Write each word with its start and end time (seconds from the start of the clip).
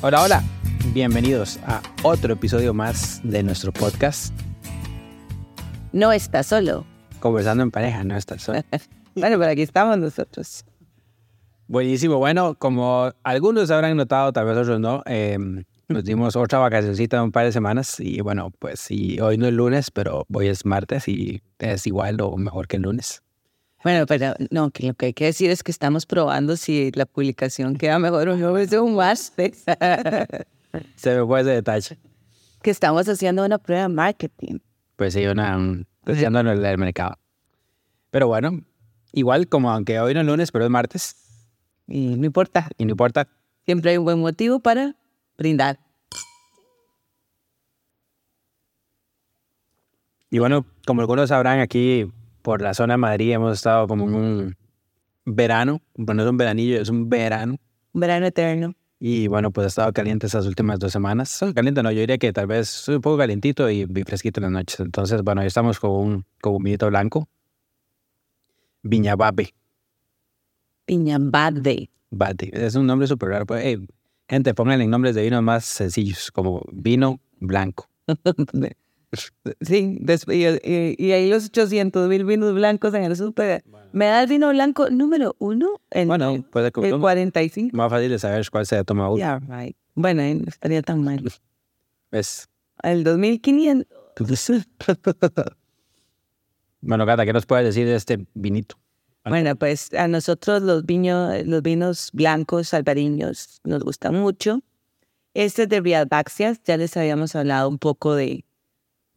Hola, 0.00 0.22
hola. 0.22 0.44
Bienvenidos 0.94 1.58
a 1.66 1.82
otro 2.04 2.34
episodio 2.34 2.72
más 2.72 3.20
de 3.24 3.42
nuestro 3.42 3.72
podcast 3.72 4.32
No 5.92 6.12
estás 6.12 6.46
solo. 6.46 6.86
Conversando 7.18 7.64
en 7.64 7.72
pareja, 7.72 8.04
no 8.04 8.16
estás 8.16 8.42
solo. 8.42 8.62
Bueno, 9.16 9.36
pero 9.40 9.50
aquí 9.50 9.62
estamos 9.62 9.98
nosotros. 9.98 10.64
Buenísimo. 11.66 12.18
Bueno, 12.18 12.54
como 12.54 13.10
algunos 13.24 13.72
habrán 13.72 13.96
notado, 13.96 14.32
tal 14.32 14.46
vez 14.46 14.56
otros 14.56 14.78
no, 14.78 15.02
eh, 15.06 15.36
nos 15.88 16.04
dimos 16.04 16.36
otra 16.36 16.60
vacacioncita 16.60 17.16
de 17.16 17.24
un 17.24 17.32
par 17.32 17.46
de 17.46 17.50
semanas 17.50 17.98
y 17.98 18.20
bueno, 18.20 18.52
pues 18.56 18.78
sí, 18.78 19.18
hoy 19.18 19.36
no 19.36 19.48
es 19.48 19.52
lunes, 19.52 19.90
pero 19.90 20.24
hoy 20.32 20.46
es 20.46 20.64
martes 20.64 21.08
y 21.08 21.42
es 21.58 21.88
igual 21.88 22.20
o 22.20 22.36
mejor 22.36 22.68
que 22.68 22.76
el 22.76 22.82
lunes. 22.82 23.24
Bueno, 23.84 24.06
pero 24.06 24.34
no, 24.50 24.70
que 24.70 24.88
lo 24.88 24.94
que 24.94 25.06
hay 25.06 25.12
que 25.12 25.26
decir 25.26 25.50
es 25.50 25.62
que 25.62 25.70
estamos 25.70 26.04
probando 26.04 26.56
si 26.56 26.90
la 26.92 27.06
publicación 27.06 27.76
queda 27.76 27.98
mejor 27.98 28.28
o 28.30 28.36
no 28.36 28.56
es 28.58 28.72
un 28.72 28.96
martes. 28.96 29.64
Se 30.96 31.14
me 31.16 31.24
fue 31.26 31.40
ese 31.42 31.50
detalle. 31.50 31.98
que 32.62 32.70
estamos 32.70 33.08
haciendo 33.08 33.44
una 33.44 33.58
prueba 33.58 33.82
de 33.82 33.88
marketing. 33.88 34.58
Pues 34.96 35.14
sí, 35.14 35.24
una, 35.26 35.56
un- 35.56 35.86
testeando 36.04 36.40
en 36.40 36.48
el, 36.48 36.64
el 36.64 36.76
mercado. 36.78 37.16
Pero 38.10 38.26
bueno, 38.26 38.60
igual 39.12 39.48
como 39.48 39.70
aunque 39.70 40.00
hoy 40.00 40.12
no 40.12 40.20
es 40.20 40.26
lunes, 40.26 40.50
pero 40.50 40.64
es 40.64 40.70
martes 40.70 41.14
Y 41.86 42.16
no 42.16 42.26
importa, 42.26 42.68
y 42.78 42.84
no 42.84 42.90
importa, 42.92 43.28
siempre 43.64 43.92
hay 43.92 43.98
un 43.98 44.04
buen 44.04 44.18
motivo 44.18 44.58
para 44.60 44.96
brindar. 45.38 45.78
Y 50.30 50.38
bueno, 50.40 50.66
como 50.86 51.00
algunos 51.00 51.28
sabrán, 51.30 51.60
aquí 51.60 52.10
por 52.48 52.62
la 52.62 52.72
zona 52.72 52.94
de 52.94 52.98
Madrid 52.98 53.32
hemos 53.32 53.58
estado 53.58 53.86
como 53.86 54.08
en 54.08 54.14
un 54.14 54.56
verano, 55.26 55.82
bueno, 55.96 56.22
no 56.22 56.22
es 56.22 56.30
un 56.30 56.38
veranillo, 56.38 56.80
es 56.80 56.88
un 56.88 57.10
verano. 57.10 57.58
Un 57.92 58.00
verano 58.00 58.24
eterno. 58.24 58.74
Y 58.98 59.26
bueno, 59.26 59.50
pues 59.50 59.66
ha 59.66 59.68
estado 59.68 59.92
caliente 59.92 60.24
estas 60.24 60.46
últimas 60.46 60.78
dos 60.78 60.90
semanas. 60.90 61.44
Caliente 61.54 61.82
no, 61.82 61.92
yo 61.92 62.00
diría 62.00 62.16
que 62.16 62.32
tal 62.32 62.46
vez 62.46 62.88
un 62.88 63.02
poco 63.02 63.18
calientito 63.18 63.68
y 63.68 63.84
bien 63.84 64.06
fresquito 64.06 64.40
en 64.40 64.44
las 64.44 64.52
noches. 64.52 64.80
Entonces, 64.80 65.20
bueno, 65.22 65.42
hoy 65.42 65.46
estamos 65.46 65.78
con 65.78 65.90
un, 65.90 66.24
con 66.40 66.54
un 66.54 66.62
vinito 66.62 66.86
blanco. 66.86 67.28
Viñababe. 68.82 69.52
Piña 70.86 71.18
Bade. 71.20 71.90
Bate. 72.08 72.50
Es 72.66 72.76
un 72.76 72.86
nombre 72.86 73.06
súper 73.06 73.28
raro. 73.28 73.44
Pues, 73.44 73.60
hey, 73.62 73.86
gente, 74.26 74.54
pónganle 74.54 74.86
nombres 74.86 75.14
de 75.14 75.22
vinos 75.22 75.42
más 75.42 75.66
sencillos, 75.66 76.30
como 76.30 76.62
vino 76.72 77.20
blanco. 77.40 77.90
Sí, 79.62 79.96
des- 80.00 80.26
y, 80.28 80.44
y- 81.02 81.12
hay 81.12 81.30
los 81.30 81.46
800 81.46 82.08
mil 82.08 82.24
vinos 82.26 82.52
blancos 82.54 82.92
en 82.94 83.04
el 83.04 83.16
súper. 83.16 83.64
¿Me 83.92 84.04
da 84.06 84.22
el 84.22 84.28
vino 84.28 84.50
blanco 84.50 84.90
número 84.90 85.34
uno? 85.38 85.80
En, 85.90 86.08
Bueno, 86.08 86.30
en- 86.30 86.42
puede 86.42 86.70
que 86.70 86.86
el 86.88 86.98
45. 87.00 87.74
más 87.76 87.90
fácil 87.90 88.10
de 88.10 88.18
saber 88.18 88.46
cuál 88.50 88.66
se 88.66 88.76
ha 88.76 88.84
tomado. 88.84 89.16
Yeah, 89.16 89.38
right. 89.48 89.76
Bueno, 89.94 90.20
ahí 90.22 90.34
no 90.34 90.44
estaría 90.46 90.82
tan 90.82 91.02
mal. 91.02 91.22
¿Ves? 92.12 92.48
El 92.82 93.02
2500. 93.04 93.86
Bueno, 96.80 97.06
Gata, 97.06 97.24
¿qué 97.26 97.32
nos 97.32 97.44
puedes 97.46 97.64
decir 97.66 97.86
de 97.86 97.96
este 97.96 98.24
vinito? 98.34 98.76
Bueno, 99.24 99.56
pues 99.56 99.92
a 99.94 100.06
nosotros 100.08 100.62
los, 100.62 100.84
viño- 100.86 101.42
los 101.44 101.60
vinos 101.62 102.10
blancos 102.12 102.72
albariños 102.72 103.60
nos 103.64 103.82
gustan 103.82 104.14
mucho. 104.14 104.60
Este 105.34 105.64
es 105.64 105.68
de 105.68 105.80
Rialbaxias, 105.80 106.62
ya 106.64 106.76
les 106.76 106.96
habíamos 106.96 107.34
hablado 107.34 107.68
un 107.68 107.78
poco 107.78 108.14
de, 108.14 108.44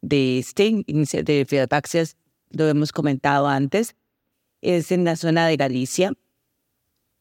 de 0.02 0.38
este, 0.38 0.84
de 0.86 1.46
Rialbaxias, 1.48 2.16
lo 2.50 2.68
hemos 2.68 2.92
comentado 2.92 3.46
antes. 3.48 3.96
Es 4.60 4.92
en 4.92 5.04
la 5.04 5.16
zona 5.16 5.46
de 5.46 5.56
Galicia. 5.56 6.12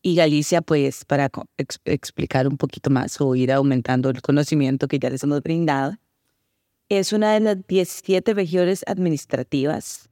Y 0.04 0.16
Galicia, 0.16 0.62
pues, 0.62 1.06
para 1.06 1.30
ex- 1.58 1.80
explicar 1.86 2.48
un 2.48 2.58
poquito 2.58 2.90
más 2.90 3.22
o 3.22 3.36
ir 3.36 3.52
aumentando 3.52 4.10
el 4.10 4.22
conocimiento 4.22 4.88
que 4.88 5.00
ya 5.00 5.10
les 5.10 5.24
hemos 5.24 5.42
brindado, 5.42 5.96
es 6.90 7.14
una 7.14 7.34
de 7.34 7.40
las 7.40 7.68
17 7.68 8.34
regiones 8.34 8.84
administrativas 8.88 10.10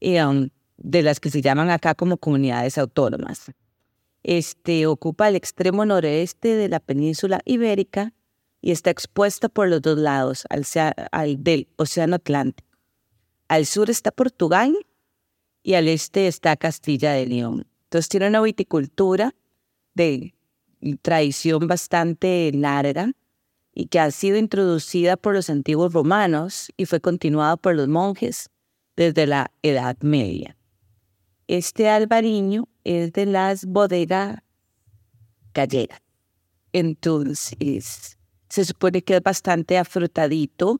um, 0.00 0.48
de 0.78 1.02
las 1.02 1.20
que 1.20 1.30
se 1.30 1.42
llaman 1.42 1.70
acá 1.70 1.94
como 1.94 2.16
comunidades 2.16 2.78
autónomas. 2.78 3.52
Este 4.24 4.86
ocupa 4.86 5.28
el 5.28 5.36
extremo 5.36 5.84
noreste 5.84 6.56
de 6.56 6.68
la 6.68 6.80
península 6.80 7.40
ibérica 7.44 8.12
y 8.62 8.70
está 8.70 8.90
expuesta 8.90 9.48
por 9.48 9.68
los 9.68 9.82
dos 9.82 9.98
lados 9.98 10.46
al, 11.10 11.42
del 11.42 11.68
Océano 11.76 12.16
Atlántico. 12.16 12.68
Al 13.48 13.66
sur 13.66 13.90
está 13.90 14.12
Portugal 14.12 14.74
y 15.62 15.74
al 15.74 15.88
este 15.88 16.28
está 16.28 16.56
Castilla 16.56 17.12
de 17.12 17.26
León. 17.26 17.66
Entonces 17.84 18.08
tiene 18.08 18.28
una 18.28 18.40
viticultura 18.40 19.34
de 19.94 20.34
tradición 21.02 21.66
bastante 21.66 22.50
larga 22.54 23.12
y 23.74 23.86
que 23.86 23.98
ha 23.98 24.10
sido 24.10 24.38
introducida 24.38 25.16
por 25.16 25.34
los 25.34 25.50
antiguos 25.50 25.92
romanos 25.92 26.72
y 26.76 26.86
fue 26.86 27.00
continuada 27.00 27.56
por 27.56 27.74
los 27.74 27.88
monjes 27.88 28.48
desde 28.96 29.26
la 29.26 29.50
Edad 29.62 29.96
Media. 30.00 30.56
Este 31.48 31.88
albariño 31.88 32.68
es 32.84 33.12
de 33.12 33.26
las 33.26 33.66
bodegas 33.66 34.38
gallegas. 35.52 36.00
Entonces, 36.72 38.18
se 38.52 38.66
supone 38.66 39.00
que 39.00 39.16
es 39.16 39.22
bastante 39.22 39.78
afrutadito 39.78 40.78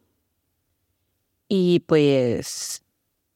y 1.48 1.80
pues 1.86 2.82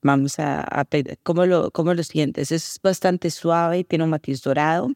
vamos 0.02 0.38
a, 0.38 0.60
a 0.60 0.86
¿cómo 1.22 1.46
lo, 1.46 1.70
¿cómo 1.70 1.94
lo 1.94 2.02
sientes? 2.02 2.52
Es 2.52 2.78
bastante 2.82 3.30
suave 3.30 3.78
y 3.78 3.84
tiene 3.84 4.04
un 4.04 4.10
matiz 4.10 4.42
dorado. 4.42 4.90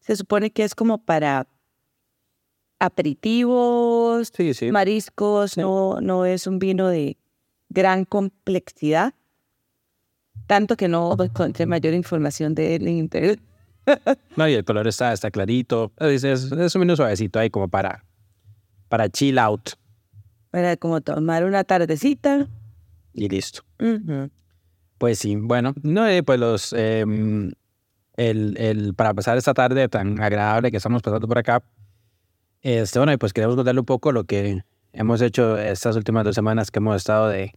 Se 0.00 0.14
supone 0.14 0.50
que 0.50 0.64
es 0.64 0.74
como 0.74 1.02
para 1.02 1.48
aperitivos, 2.78 4.30
Sí, 4.36 4.52
sí. 4.52 4.70
mariscos, 4.70 5.56
no, 5.56 6.02
no 6.02 6.26
es 6.26 6.46
un 6.46 6.58
vino 6.58 6.88
de 6.88 7.16
gran 7.70 8.04
complejidad, 8.04 9.14
tanto 10.46 10.76
que 10.76 10.88
no 10.88 11.16
encontré 11.18 11.64
mayor 11.64 11.94
información 11.94 12.54
de 12.54 12.76
él 12.76 12.88
en 12.88 12.98
internet. 12.98 13.40
No, 14.36 14.46
y 14.46 14.52
el 14.52 14.64
color 14.66 14.86
está, 14.86 15.14
está 15.14 15.30
clarito. 15.30 15.92
Es, 15.96 16.24
es, 16.24 16.52
es 16.52 16.74
un 16.74 16.82
vino 16.82 16.94
suavecito 16.94 17.38
ahí 17.38 17.48
como 17.48 17.68
para, 17.68 18.04
para 18.90 19.08
chill 19.08 19.38
out 19.38 19.70
Para 20.50 20.76
como 20.76 21.00
tomar 21.00 21.44
una 21.46 21.64
tardecita. 21.64 22.46
y 23.14 23.28
listo. 23.28 23.62
Pues 24.98 25.18
sí, 25.18 25.34
bueno, 25.36 25.72
no, 25.82 26.06
eh, 26.06 26.22
pues 26.22 26.38
los, 26.38 26.72
em, 26.74 27.52
el, 28.16 28.54
el, 28.58 28.94
para 28.94 29.14
pasar 29.14 29.38
esta 29.38 29.54
tarde 29.54 29.88
tan 29.88 30.20
agradable 30.20 30.70
que 30.70 30.76
estamos 30.76 31.00
pasando 31.00 31.26
por 31.26 31.38
acá, 31.38 31.62
este, 32.60 32.98
bueno, 32.98 33.12
y 33.12 33.16
pues 33.16 33.32
queremos 33.32 33.56
contarle 33.56 33.80
un 33.80 33.86
poco 33.86 34.12
lo 34.12 34.24
que 34.24 34.62
hemos 34.92 35.22
hecho 35.22 35.56
estas 35.56 35.96
últimas 35.96 36.24
dos 36.24 36.34
semanas 36.34 36.70
que 36.70 36.80
hemos 36.80 36.96
estado 36.96 37.28
de, 37.28 37.54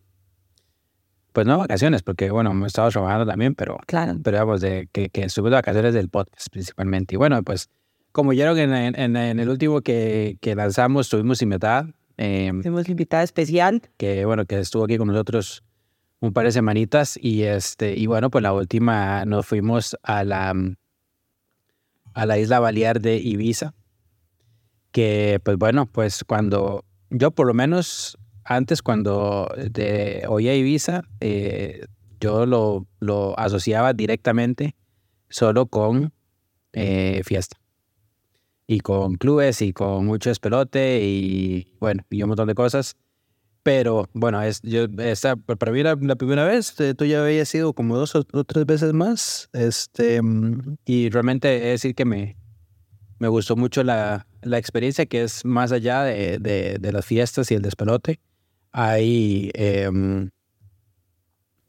pues 1.34 1.46
no 1.46 1.58
vacaciones, 1.58 2.02
porque 2.04 2.32
bueno, 2.32 2.52
hemos 2.52 2.68
estado 2.68 2.90
trabajando 2.92 3.26
también, 3.26 3.56
pero, 3.56 3.78
Claro. 3.88 4.18
pero 4.24 4.38
digamos, 4.38 4.62
de, 4.62 4.88
que, 4.94 5.10
que 5.10 5.28
de 5.28 5.42
vacaciones 5.50 5.94
del 5.94 6.08
podcast 6.08 6.48
principalmente. 6.50 7.16
Y 7.16 7.18
bueno, 7.18 7.44
pues 7.44 7.70
como 8.14 8.30
vieron 8.32 8.58
en, 8.58 8.74
en, 8.74 8.96
en- 8.96 9.18
en 9.18 9.40
el 9.40 9.50
último 9.50 9.82
que, 9.82 10.38
que 10.40 10.56
lanzamos, 10.56 11.10
tuvimos 11.10 11.42
invitada, 11.42 11.90
em, 12.16 12.62
Tenemos 12.62 12.88
invitada 12.88 13.24
especial. 13.24 13.82
que 13.98 14.24
bueno, 14.24 14.46
que 14.46 14.60
estuvo 14.60 14.86
aquí 14.86 14.98
con 14.98 15.10
nosotros 15.10 15.64
un 16.22 16.32
par 16.32 16.46
de 16.46 16.54
semanitas 16.54 17.20
y 17.22 17.44
este 17.44 17.98
y 17.98 18.06
bueno, 18.08 18.30
pues 18.32 18.42
la 18.44 18.54
última 18.54 19.26
nos 19.26 19.46
fuimos 19.46 19.98
a 20.04 20.24
la 20.24 20.54
mm, 20.54 20.78
a 22.14 22.26
la 22.26 22.38
isla 22.40 22.60
Balear 22.62 23.02
de 23.02 23.18
Ibiza, 23.18 23.74
que 24.92 25.42
pues 25.44 25.58
bueno, 25.58 25.86
pues 25.88 26.24
cuando 26.24 26.86
yo 27.10 27.32
por 27.32 27.48
lo 27.48 27.54
menos 27.54 28.18
antes 28.46 28.82
cuando 28.82 29.52
de, 29.58 30.24
oía 30.30 30.56
Ibiza, 30.56 31.02
eh, 31.20 31.86
yo 32.20 32.46
lo, 32.46 32.86
lo 33.00 33.38
asociaba 33.40 33.94
directamente 33.94 34.76
solo 35.30 35.66
con 35.66 36.14
eh, 36.74 37.22
fiesta. 37.26 37.58
Y 38.68 38.80
con 38.80 39.16
clubes 39.16 39.62
y 39.62 39.74
con 39.74 40.06
mucho 40.06 40.32
espelote 40.32 41.02
y 41.04 41.74
bueno, 41.80 42.04
y 42.10 42.24
un 42.24 42.30
montón 42.30 42.48
de 42.48 42.56
cosas. 42.56 42.96
Pero 43.64 44.10
bueno, 44.14 44.42
es, 44.42 44.62
yo, 44.62 44.86
esta, 44.98 45.36
para 45.38 45.72
mí 45.72 45.84
la, 45.84 45.98
la 46.02 46.16
primera 46.16 46.46
vez, 46.46 46.78
eh, 46.82 46.94
tú 46.96 47.06
ya 47.06 47.24
habías 47.24 47.54
ido 47.56 47.74
como 47.74 47.98
dos 47.98 48.16
o, 48.16 48.26
o 48.34 48.44
tres 48.44 48.66
veces 48.66 48.94
más. 48.94 49.50
Este, 49.54 50.22
mm, 50.22 50.78
y 50.86 51.10
realmente 51.10 51.58
es 51.74 51.82
decir 51.82 51.96
que 51.96 52.06
me, 52.06 52.36
me 53.20 53.30
gustó 53.30 53.56
mucho 53.56 53.84
la, 53.84 54.28
la 54.42 54.58
experiencia 54.58 55.06
que 55.06 55.24
es 55.24 55.46
más 55.46 55.72
allá 55.72 56.04
de, 56.04 56.40
de, 56.40 56.78
de 56.80 56.92
las 56.92 57.06
fiestas 57.06 57.50
y 57.52 57.56
el 57.56 57.62
despelote. 57.62 58.20
Hay, 58.74 59.50
em, 59.54 60.30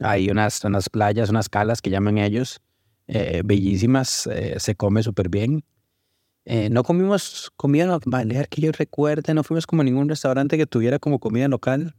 hay 0.01 0.31
unas, 0.31 0.65
unas 0.65 0.89
playas, 0.91 1.31
unas 1.31 1.49
calas 1.49 1.81
que 1.81 1.91
llaman 1.91 2.19
ellos, 2.19 2.61
eh, 3.07 3.43
bellísimas, 3.45 4.27
eh, 4.27 4.57
se 4.59 4.75
come 4.75 5.03
súper 5.03 5.29
bien. 5.29 5.63
Eh, 6.47 6.69
no 6.71 6.83
comimos 6.83 7.51
comida 7.57 7.99
balear 8.05 8.49
que 8.49 8.61
yo 8.61 8.73
recuerde, 8.73 9.33
no 9.33 9.45
fuimos 9.45 9.67
como 9.67 9.83
a 9.83 9.85
ningún 9.85 10.09
restaurante 10.09 10.59
que 10.59 10.67
tuviera 10.67 10.99
como 10.99 11.19
comida 11.19 11.49
local. 11.49 11.95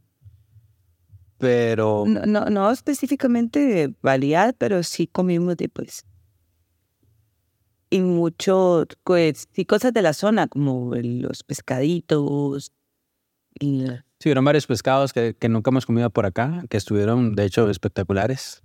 Pero 1.38 2.04
No, 2.06 2.24
no, 2.24 2.46
no 2.46 2.70
específicamente 2.70 3.94
Balear, 4.02 4.54
pero 4.56 4.82
sí 4.82 5.06
comimos 5.06 5.56
de 5.56 5.68
pues. 5.68 6.04
Y 7.90 8.00
mucho, 8.00 8.84
pues, 9.04 9.48
sí, 9.52 9.64
cosas 9.64 9.92
de 9.92 10.02
la 10.02 10.12
zona, 10.12 10.48
como 10.48 10.94
los 10.94 11.44
pescaditos. 11.44 12.72
Y, 13.60 13.86
sí, 14.18 14.28
hubieron 14.28 14.44
varios 14.44 14.66
pescados 14.66 15.12
que, 15.12 15.36
que 15.38 15.48
nunca 15.48 15.70
hemos 15.70 15.86
comido 15.86 16.10
por 16.10 16.26
acá, 16.26 16.64
que 16.68 16.78
estuvieron 16.78 17.36
de 17.36 17.44
hecho 17.44 17.70
espectaculares. 17.70 18.62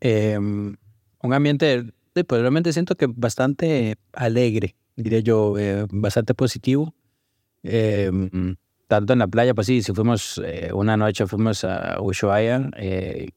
Em, 0.00 0.76
un 1.22 1.32
ambiente, 1.32 1.92
pues 2.26 2.40
realmente 2.40 2.72
siento 2.72 2.96
que 2.96 3.06
bastante 3.08 3.96
alegre, 4.12 4.76
diría 4.96 5.20
yo, 5.20 5.58
eh, 5.58 5.86
bastante 5.90 6.34
positivo. 6.34 6.94
Em, 7.62 8.56
tanto 8.88 9.12
en 9.14 9.20
la 9.20 9.28
playa, 9.28 9.54
pues 9.54 9.66
sí, 9.66 9.82
si 9.82 9.92
fuimos 9.92 10.40
eh, 10.44 10.70
una 10.74 10.96
noche, 10.96 11.26
fuimos 11.26 11.64
a 11.64 12.00
Ushuaia, 12.00 12.70
eh, 12.76 13.30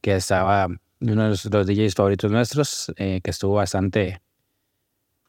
que 0.00 0.16
estaba 0.16 0.66
uno 1.00 1.22
de 1.22 1.28
los, 1.28 1.44
los 1.44 1.66
DJs 1.66 1.94
favoritos 1.94 2.30
nuestros, 2.32 2.92
eh, 2.96 3.20
que 3.22 3.30
estuvo 3.30 3.54
bastante, 3.54 4.20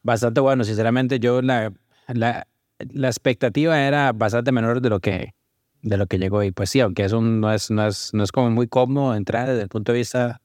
bastante 0.02 0.40
bueno. 0.40 0.64
Sinceramente, 0.64 1.20
yo 1.20 1.42
la, 1.42 1.72
la, 2.08 2.48
la 2.78 3.08
expectativa 3.08 3.80
era 3.80 4.12
bastante 4.12 4.50
menor 4.50 4.80
de 4.80 4.90
lo 4.90 4.98
que, 5.00 5.34
de 5.82 5.96
lo 5.96 6.06
que 6.06 6.18
llegó. 6.18 6.42
Y 6.42 6.50
pues 6.50 6.70
sí, 6.70 6.80
aunque 6.80 7.04
eso 7.04 7.20
no 7.20 7.52
es, 7.52 7.70
no 7.70 7.86
es, 7.86 8.10
no 8.12 8.24
es 8.24 8.32
como 8.32 8.50
muy 8.50 8.66
cómodo 8.66 9.14
entrar 9.14 9.48
desde 9.48 9.62
el 9.62 9.68
punto 9.68 9.92
de 9.92 9.98
vista 9.98 10.40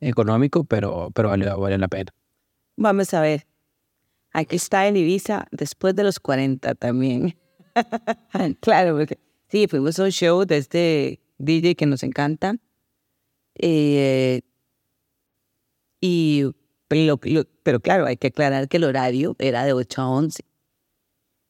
económico, 0.00 0.64
pero, 0.64 1.10
pero 1.14 1.28
valió, 1.28 1.58
valió 1.58 1.78
la 1.78 1.88
pena. 1.88 2.12
vamos 2.76 3.12
a 3.14 3.20
ver. 3.20 3.46
Aquí 4.32 4.56
está 4.56 4.86
en 4.86 4.96
Ibiza 4.96 5.46
después 5.50 5.94
de 5.94 6.04
los 6.04 6.20
40 6.20 6.74
también. 6.74 7.36
claro, 8.60 8.96
porque 8.96 9.18
sí, 9.48 9.66
fuimos 9.68 9.98
a 9.98 10.04
un 10.04 10.10
show 10.10 10.44
de 10.44 10.58
este 10.58 11.20
DJ 11.38 11.74
que 11.74 11.86
nos 11.86 12.02
encanta. 12.02 12.56
Eh, 13.54 14.42
y, 16.00 16.44
pero, 16.88 17.18
pero 17.62 17.80
claro, 17.80 18.06
hay 18.06 18.16
que 18.16 18.28
aclarar 18.28 18.68
que 18.68 18.76
el 18.76 18.84
horario 18.84 19.34
era 19.38 19.64
de 19.64 19.72
8 19.72 20.02
a 20.02 20.10
11. 20.10 20.44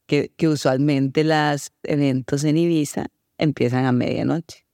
Que, 0.06 0.32
que 0.34 0.48
usualmente 0.48 1.22
los 1.22 1.70
eventos 1.82 2.44
en 2.44 2.56
Ibiza 2.56 3.08
empiezan 3.36 3.84
a 3.84 3.92
medianoche. 3.92 4.67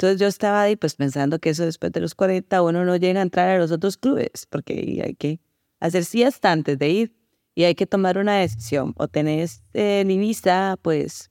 Entonces 0.00 0.18
yo 0.18 0.28
estaba 0.28 0.62
ahí 0.62 0.76
pues 0.76 0.94
pensando 0.94 1.38
que 1.38 1.50
eso 1.50 1.66
después 1.66 1.92
de 1.92 2.00
los 2.00 2.14
40 2.14 2.62
uno 2.62 2.86
no 2.86 2.96
llega 2.96 3.20
a 3.20 3.22
entrar 3.22 3.50
a 3.50 3.58
los 3.58 3.70
otros 3.70 3.98
clubes 3.98 4.46
porque 4.48 5.02
hay 5.04 5.14
que 5.14 5.40
hacer 5.78 6.06
siesta 6.06 6.50
antes 6.52 6.78
de 6.78 6.88
ir 6.88 7.14
y 7.54 7.64
hay 7.64 7.74
que 7.74 7.84
tomar 7.84 8.16
una 8.16 8.36
decisión. 8.36 8.94
O 8.96 9.08
tenés 9.08 9.62
eh, 9.74 10.02
Ibiza 10.08 10.78
pues 10.80 11.30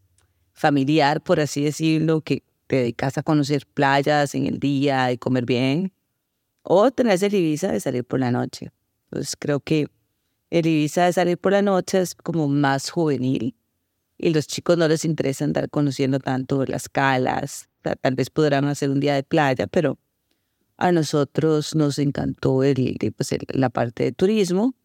familiar, 0.54 1.20
por 1.20 1.40
así 1.40 1.64
decirlo, 1.64 2.22
que 2.22 2.44
te 2.68 2.76
dedicas 2.76 3.18
a 3.18 3.24
conocer 3.24 3.66
playas 3.66 4.36
en 4.36 4.46
el 4.46 4.60
día 4.60 5.12
y 5.12 5.18
comer 5.18 5.46
bien. 5.46 5.92
O 6.62 6.92
tenés 6.92 7.24
el 7.24 7.34
Ibiza 7.34 7.72
de 7.72 7.80
salir 7.80 8.04
por 8.06 8.20
la 8.20 8.30
noche. 8.30 8.70
Entonces 9.06 9.36
creo 9.36 9.62
que 9.62 9.88
el 10.52 10.68
Ibiza 10.68 11.06
de 11.06 11.14
salir 11.14 11.40
por 11.40 11.54
la 11.54 11.64
noche 11.64 12.02
es 12.02 12.14
como 12.14 12.48
más 12.48 12.92
juvenil 12.92 13.56
y 14.20 14.32
los 14.32 14.46
chicos 14.46 14.78
no 14.78 14.88
les 14.88 15.06
interesa 15.06 15.44
andar 15.44 15.72
conociendo 15.72 16.20
tanto 16.20 16.64
las 16.66 16.88
calas. 16.88 17.69
Tal 17.82 18.16
vez 18.16 18.30
podrán 18.30 18.66
hacer 18.66 18.90
un 18.90 19.00
día 19.00 19.16
de 19.16 19.24
playa, 19.24 19.68
pero 19.68 19.98
a 20.78 20.92
nosotros 20.92 21.76
nos 21.76 22.00
encantó 22.00 22.64
el, 22.64 22.98
pues, 23.16 23.32
el- 23.32 23.46
la 23.50 23.70
parte 23.70 24.04
de 24.04 24.12
turismo. 24.12 24.76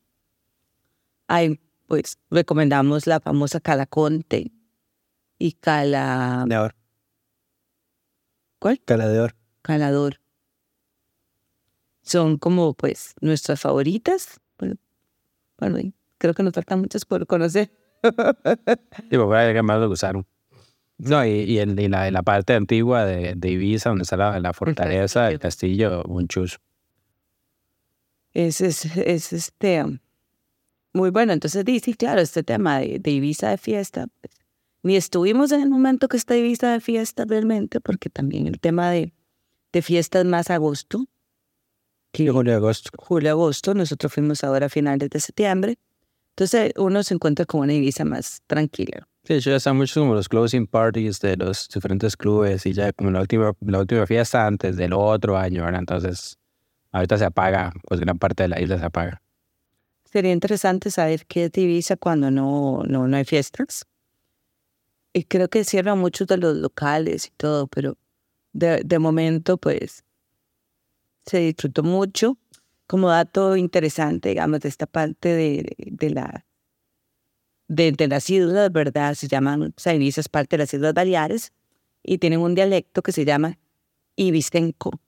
Ahí, 1.29 1.61
pues, 1.87 2.19
recomendamos 2.31 3.07
la 3.07 3.21
famosa 3.21 3.61
Cala 3.61 3.87
Conte 3.87 4.53
y 5.39 5.53
Cala... 5.53 6.45
De 6.47 6.57
oro. 6.59 6.75
¿Cuál? 8.59 8.81
Cala 8.85 9.09
de 9.09 9.21
oro. 9.21 9.35
Calador. 9.63 10.21
Son 12.03 12.37
como, 12.39 12.75
pues, 12.75 13.15
nuestras 13.21 13.61
favoritas. 13.61 14.41
Bueno, 14.59 14.75
bueno, 15.59 15.79
y 15.79 15.95
creo 16.19 16.35
que 16.35 16.43
nos 16.43 16.53
faltan 16.53 16.81
muchas 16.81 17.05
por 17.05 17.27
conocer. 17.27 17.71
Sí, 18.03 18.11
pues 18.11 19.23
fue 19.25 19.47
la 19.47 19.53
que 19.53 19.63
más 19.63 19.79
nos 19.81 19.89
gustaron. 19.89 20.27
No, 20.99 21.25
y, 21.27 21.31
y, 21.31 21.59
el- 21.59 21.79
y 21.79 21.89
la, 21.89 22.11
la 22.11 22.23
parte 22.23 22.55
antigua 22.55 23.05
de, 23.05 23.35
de 23.37 23.51
Ibiza, 23.51 23.89
donde 23.91 24.03
está 24.05 24.17
la, 24.17 24.39
la 24.41 24.53
fortaleza, 24.53 25.31
el 25.31 25.39
castillo, 25.39 26.03
un 26.05 26.29
chus. 26.29 26.61
Es, 28.33 28.61
es, 28.61 28.85
es 28.97 29.33
este, 29.33 29.85
muy 30.93 31.11
bueno. 31.11 31.33
Entonces, 31.33 31.65
sí, 31.83 31.95
claro, 31.95 32.21
este 32.21 32.43
tema 32.43 32.79
de, 32.81 32.99
de 32.99 33.11
Ibiza 33.11 33.51
de 33.51 33.59
fiesta, 33.59 34.07
pues, 34.21 34.33
ni 34.83 34.97
estuvimos 34.97 35.53
en 35.53 35.63
el 35.63 35.71
momento 35.71 36.09
que 36.09 36.17
está 36.17 36.37
Ibiza 36.37 36.73
de 36.73 36.81
fiesta 36.81 37.25
realmente, 37.27 37.81
porque 37.81 38.11
también 38.11 38.47
el 38.47 38.61
tema 38.61 38.91
de, 38.91 39.13
de 39.73 39.83
fiesta 39.83 40.21
es 40.21 40.27
más 40.27 40.51
agosto, 40.51 41.07
que 42.13 42.31
Julio 42.31 42.53
y 42.53 42.57
agosto. 42.57 42.91
julio, 42.97 43.31
agosto. 43.31 43.75
Nosotros 43.75 44.13
fuimos 44.13 44.45
ahora 44.45 44.67
a 44.67 44.69
finales 44.69 45.11
de 45.11 45.19
septiembre. 45.19 45.79
Entonces, 46.31 46.73
uno 46.77 47.03
se 47.03 47.15
encuentra 47.15 47.45
con 47.45 47.63
una 47.63 47.73
Ibiza 47.73 48.05
más 48.05 48.41
tranquila. 48.47 49.09
Sí, 49.27 49.41
yo 49.41 49.53
ya 49.53 49.57
están 49.57 49.79
muchos 49.79 49.95
como 49.95 50.13
los 50.13 50.29
closing 50.29 50.67
parties 50.67 51.19
de 51.21 51.39
los 51.39 51.67
diferentes 51.69 52.15
clubes 52.15 52.67
y 52.67 52.75
ya 52.75 52.93
como 52.93 53.11
la 53.11 53.23
última, 53.23 53.53
la 53.61 53.79
última 53.79 54.07
fiesta 54.07 54.47
antes 54.47 54.77
del 54.77 54.93
otro 54.93 55.39
año, 55.39 55.65
¿verdad? 55.65 55.81
Entonces, 55.81 56.39
ahorita 56.93 57.17
se 57.17 57.25
apaga, 57.25 57.73
pues 57.89 58.01
gran 58.01 58.19
parte 58.19 58.43
de 58.43 58.49
la 58.51 58.61
isla 58.61 58.79
se 58.79 58.85
apaga. 58.85 59.23
Sería 60.05 60.31
interesante 60.31 60.91
saber 60.91 61.25
qué 61.25 61.51
Ibiza 61.53 61.97
cuando 61.97 62.31
no, 62.31 62.83
no, 62.87 63.09
no 63.09 63.17
hay 63.17 63.25
fiestas. 63.25 63.87
Y 65.15 65.25
creo 65.25 65.49
que 65.49 65.65
cierran 65.65 65.99
muchos 65.99 66.27
de 66.27 66.37
los 66.37 66.57
locales 66.57 67.27
y 67.27 67.31
todo, 67.31 67.67
pero 67.67 67.97
de, 68.53 68.83
de 68.85 68.99
momento, 68.99 69.57
pues, 69.57 70.05
se 71.25 71.39
disfrutó 71.39 71.83
mucho. 71.83 72.37
Como 72.87 73.09
dato 73.09 73.57
interesante, 73.57 74.29
digamos, 74.29 74.61
de 74.61 74.69
esta 74.69 74.87
parte 74.87 75.31
de, 75.31 75.75
de 75.79 76.11
la 76.11 76.45
de, 77.69 77.93
de 77.93 78.09
las 78.09 78.29
islas, 78.31 78.71
¿verdad? 78.73 79.15
Se 79.15 79.29
llaman, 79.29 79.63
o 79.63 79.73
sea, 79.77 79.95
Ibiza 79.95 80.21
es 80.21 80.29
parte 80.29 80.57
de 80.57 80.65
las 80.65 80.75
Islas 80.75 80.95
Baleares 80.95 81.53
y 82.03 82.19
tienen 82.19 82.41
un 82.41 82.55
dialecto 82.55 83.03
que 83.03 83.13
se 83.13 83.25
llama 83.25 83.59
ibicenco. 84.17 85.01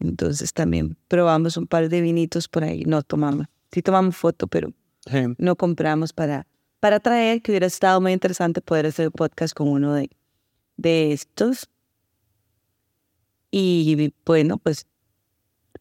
Entonces 0.00 0.52
también 0.52 0.96
probamos 1.08 1.56
un 1.56 1.66
par 1.66 1.88
de 1.88 2.00
vinitos 2.00 2.48
por 2.48 2.64
ahí, 2.64 2.82
no 2.84 3.02
tomamos, 3.02 3.46
sí 3.72 3.82
tomamos 3.82 4.16
foto, 4.16 4.46
pero 4.46 4.72
Sí. 5.06 5.18
no 5.36 5.54
compramos 5.56 6.14
para, 6.14 6.46
para 6.80 6.98
traer, 6.98 7.42
que 7.42 7.52
hubiera 7.52 7.66
estado 7.66 8.00
muy 8.00 8.12
interesante 8.12 8.62
poder 8.62 8.86
hacer 8.86 9.08
un 9.08 9.12
podcast 9.12 9.54
con 9.54 9.68
uno 9.68 9.92
de, 9.92 10.08
de 10.78 11.12
estos. 11.12 11.68
Y 13.50 14.12
bueno, 14.24 14.56
pues 14.58 14.86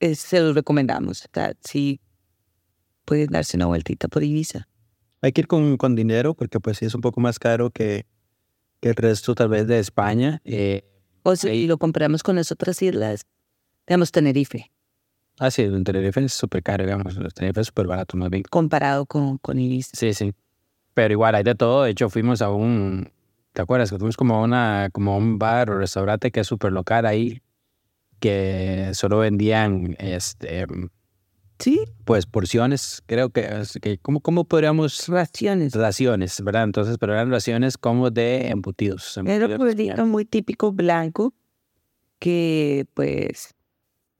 eh, 0.01 0.15
se 0.15 0.41
los 0.41 0.55
recomendamos. 0.55 1.23
O 1.23 1.27
sea, 1.33 1.53
sí, 1.61 2.01
pueden 3.05 3.27
darse 3.27 3.55
una 3.57 3.65
vueltita 3.67 4.07
por 4.09 4.23
Ibiza. 4.23 4.67
Hay 5.23 5.31
que 5.31 5.41
ir 5.41 5.47
con, 5.47 5.77
con 5.77 5.95
dinero 5.95 6.35
porque 6.35 6.59
pues 6.59 6.77
sí 6.77 6.85
es 6.85 6.93
un 6.93 7.01
poco 7.01 7.19
más 7.21 7.39
caro 7.39 7.71
que, 7.71 8.05
que 8.79 8.89
el 8.89 8.95
resto 8.95 9.33
tal 9.33 9.49
vez 9.49 9.65
de 9.67 9.79
España. 9.79 10.39
Eh, 10.45 10.83
O 11.23 11.35
si 11.35 11.47
Ahí. 11.49 11.65
lo 11.67 11.77
compramos 11.79 12.21
con 12.21 12.35
las 12.35 12.51
otras 12.51 12.79
islas, 12.81 13.25
digamos 13.87 14.11
Tenerife, 14.11 14.69
ah, 15.39 15.49
sí, 15.49 15.63
en 15.63 15.83
Tenerife 15.83 16.23
es 16.23 16.33
súper 16.33 16.61
caro, 16.61 16.83
digamos. 16.85 17.17
Tenerife 17.33 17.61
es 17.61 17.67
súper 17.67 17.87
barato, 17.87 18.17
más 18.17 18.29
bien. 18.29 18.43
comparado 18.49 19.05
con, 19.05 19.37
con 19.39 19.57
Ibiza. 19.57 19.91
Sí, 19.97 20.13
sí. 20.13 20.33
Pero 20.93 21.11
igual 21.13 21.33
hay 21.35 21.43
de 21.43 21.55
todo. 21.55 21.83
De 21.83 21.91
hecho, 21.91 22.09
fuimos 22.09 22.41
a 22.43 22.51
un, 22.51 23.09
¿te 23.53 23.61
acuerdas? 23.63 23.89
Que 23.89 23.97
fuimos 23.97 24.15
como 24.17 24.35
a 24.35 24.41
una, 24.43 24.89
como 24.91 25.13
a 25.13 25.17
un 25.17 25.39
bar 25.39 25.71
o 25.71 25.79
restaurante 25.79 26.29
que 26.31 26.41
es 26.41 26.47
súper 26.47 26.71
local 26.71 27.05
ahí, 27.07 27.41
que 28.19 28.91
solo 28.93 29.19
vendían, 29.19 29.95
este, 29.99 30.65
Sí, 31.59 31.85
pues 32.03 32.25
porciones, 32.25 33.01
creo 33.05 33.29
que, 33.29 33.63
que 33.81 33.97
¿cómo, 33.99 34.19
¿cómo 34.19 34.43
podríamos? 34.43 35.07
raciones. 35.07 35.73
Raciones, 35.73 36.41
¿verdad? 36.43 36.63
Entonces, 36.63 36.97
pero 36.97 37.13
eran 37.13 37.31
raciones 37.31 37.77
como 37.77 38.09
de 38.09 38.49
embutidos. 38.49 39.17
Era 39.17 39.33
embutidos 39.33 39.51
un 39.51 39.57
pueblito 39.57 40.05
muy 40.05 40.25
típico 40.25 40.71
blanco 40.71 41.33
que, 42.19 42.85
pues, 42.93 43.53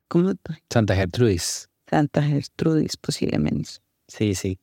como 0.08 0.34
Santa 0.70 0.96
Gertrudis. 0.96 1.70
Santa 1.90 2.22
Gertrudis 2.24 2.98
posiblemente. 2.98 3.70
Sí, 4.08 4.36
sí. 4.36 4.60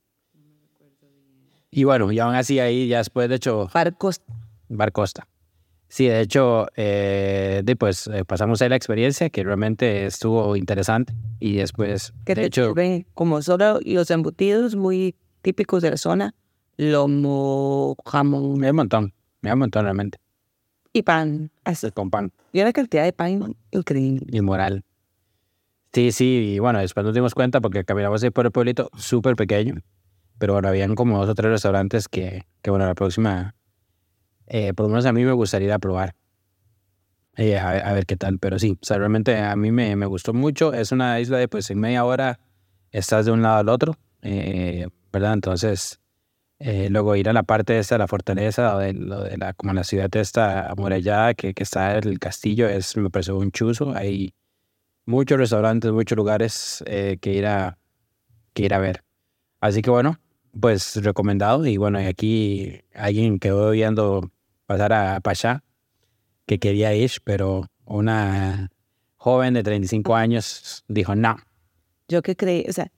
Y 1.70 1.84
bueno, 1.84 2.10
y 2.10 2.18
aún 2.18 2.34
así 2.34 2.58
ahí, 2.58 2.88
ya 2.88 2.98
después, 2.98 3.28
de 3.28 3.36
hecho, 3.36 3.68
Barcos, 3.72 4.20
Bar 4.68 4.90
Costa. 4.92 5.28
Sí, 5.88 6.06
de 6.06 6.20
hecho, 6.20 6.66
eh, 6.76 7.62
de, 7.64 7.76
pues 7.76 8.06
eh, 8.08 8.24
pasamos 8.24 8.62
ahí 8.62 8.68
la 8.68 8.76
experiencia 8.76 9.28
que 9.28 9.42
realmente 9.42 10.06
estuvo 10.06 10.56
interesante 10.56 11.14
y 11.40 11.56
después, 11.56 12.12
Que 12.24 12.34
de 12.34 12.42
te 12.42 12.46
hecho, 12.46 12.74
como 13.14 13.42
solo 13.42 13.80
los 13.84 14.10
embutidos 14.10 14.76
muy 14.76 15.16
típicos 15.42 15.82
de 15.82 15.90
la 15.90 15.96
zona, 15.96 16.34
lomo, 16.76 17.96
jamón 18.04 18.58
me 18.58 18.66
da 18.66 18.70
un 18.72 18.76
montón, 18.76 19.14
me 19.40 19.48
da 19.50 19.54
un 19.54 19.60
montón 19.60 19.84
realmente, 19.84 20.18
y 20.92 21.02
pan. 21.02 21.50
Así. 21.64 21.90
con 21.92 22.10
pan 22.10 22.32
Y 22.52 22.60
una 22.60 22.72
cantidad 22.72 23.04
de 23.04 23.12
pan 23.12 23.56
increíble. 23.70 24.26
y 24.30 24.40
moral. 24.40 24.84
Sí, 25.92 26.12
sí, 26.12 26.52
y 26.54 26.58
bueno, 26.60 26.78
después 26.78 27.04
nos 27.04 27.14
dimos 27.14 27.34
cuenta 27.34 27.60
porque 27.60 27.84
caminamos 27.84 28.22
ahí 28.22 28.30
por 28.30 28.46
el 28.46 28.52
pueblito 28.52 28.90
súper 28.96 29.34
pequeño, 29.34 29.76
pero 30.38 30.52
bueno, 30.52 30.68
habían 30.68 30.94
como 30.94 31.18
dos 31.18 31.28
o 31.30 31.34
tres 31.34 31.50
restaurantes 31.50 32.06
que, 32.08 32.44
que 32.62 32.70
bueno, 32.70 32.86
la 32.86 32.94
próxima, 32.94 33.54
eh, 34.46 34.72
por 34.74 34.86
lo 34.86 34.90
menos 34.90 35.06
a 35.06 35.12
mí 35.12 35.24
me 35.24 35.32
gustaría 35.32 35.66
ir 35.68 35.72
a 35.72 35.78
probar. 35.80 36.14
Eh, 37.36 37.56
a, 37.58 37.70
a 37.70 37.92
ver 37.92 38.06
qué 38.06 38.16
tal, 38.16 38.38
pero 38.38 38.58
sí, 38.58 38.76
o 38.80 38.84
sea, 38.84 38.98
realmente 38.98 39.36
a 39.38 39.56
mí 39.56 39.70
me, 39.72 39.96
me 39.96 40.06
gustó 40.06 40.34
mucho. 40.34 40.72
Es 40.72 40.92
una 40.92 41.20
isla 41.20 41.38
de, 41.38 41.48
pues, 41.48 41.70
en 41.70 41.80
media 41.80 42.04
hora 42.04 42.40
estás 42.92 43.26
de 43.26 43.32
un 43.32 43.42
lado 43.42 43.58
al 43.58 43.68
otro, 43.68 43.96
eh, 44.22 44.88
¿verdad? 45.12 45.34
Entonces, 45.34 46.00
eh, 46.58 46.88
luego 46.90 47.16
ir 47.16 47.28
a 47.28 47.32
la 47.32 47.42
parte 47.44 47.78
esta, 47.78 47.98
la 47.98 48.08
fortaleza, 48.08 48.76
o 48.76 48.78
de, 48.78 48.92
lo 48.92 49.22
de 49.24 49.38
la, 49.38 49.54
como 49.54 49.72
la 49.72 49.84
ciudad 49.84 50.14
esta 50.16 50.70
amurallada 50.70 51.34
que, 51.34 51.54
que 51.54 51.62
está 51.62 51.96
el 51.96 52.18
castillo, 52.18 52.68
es, 52.68 52.96
me 52.96 53.10
pareció 53.10 53.38
un 53.38 53.52
chuzo. 53.52 53.94
Hay 53.94 54.34
muchos 55.06 55.38
restaurantes, 55.38 55.92
muchos 55.92 56.16
lugares 56.16 56.84
eh, 56.86 57.18
que, 57.20 57.32
ir 57.32 57.46
a, 57.46 57.78
que 58.54 58.64
ir 58.64 58.74
a 58.74 58.78
ver. 58.78 59.04
Así 59.60 59.82
que 59.82 59.90
bueno, 59.90 60.18
pues 60.60 60.96
recomendado. 61.02 61.64
Y 61.66 61.76
bueno, 61.76 61.98
aquí 61.98 62.80
alguien 62.94 63.38
quedó 63.38 63.70
viendo 63.70 64.30
pasar 64.66 64.92
a 64.92 65.20
Pachá, 65.20 65.64
que 66.50 66.58
quería 66.58 66.92
ir, 66.96 67.12
pero 67.22 67.70
una 67.84 68.72
joven 69.16 69.54
de 69.54 69.62
35 69.62 70.16
años 70.16 70.84
dijo 70.88 71.14
no. 71.14 71.36
Yo 72.08 72.22
que 72.22 72.34
creí, 72.34 72.66
o 72.68 72.72
sea, 72.72 72.90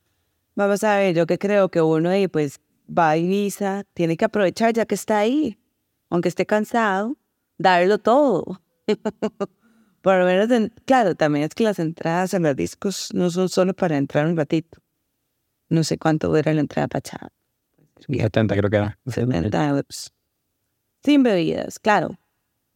vamos 0.55 0.83
a 0.85 0.97
ver, 0.97 1.15
yo 1.15 1.27
que 1.27 1.37
creo 1.39 1.69
que 1.69 1.83
uno 1.83 2.09
ahí 2.09 2.29
pues 2.29 2.61
va 2.89 3.11
a 3.11 3.17
Ibiza, 3.19 3.85
tiene 3.93 4.17
que 4.17 4.25
aprovechar 4.25 4.73
ya 4.73 4.87
que 4.87 4.95
está 4.95 5.19
ahí, 5.19 5.59
aunque 6.09 6.31
esté 6.31 6.47
cansado, 6.47 7.19
darlo 7.59 7.99
todo. 7.99 8.63
Por 10.01 10.19
lo 10.19 10.25
menos, 10.25 10.51
en- 10.51 10.73
claro, 10.87 11.15
también 11.15 11.45
es 11.45 11.55
que 11.55 11.65
las 11.65 11.79
entradas 11.79 12.33
a 12.33 12.39
los 12.39 12.57
discos 12.57 13.11
no 13.13 13.29
son 13.29 13.51
solo 13.51 13.75
para 13.75 13.99
entrar 13.99 14.27
un 14.27 14.35
ratito. 14.39 14.79
No 15.69 15.85
sé 15.85 15.99
cuánto 15.99 16.29
dura 16.29 16.55
la 16.55 16.61
entrada 16.63 16.89
para 16.89 17.03
Chad. 17.03 17.29
70 18.09 18.57
creo 18.57 18.71
que 18.71 18.77
era. 18.79 18.99
70 19.07 19.69
euros. 19.69 20.11
Sin 21.05 21.23
bebidas, 21.23 21.79
claro. 21.79 22.17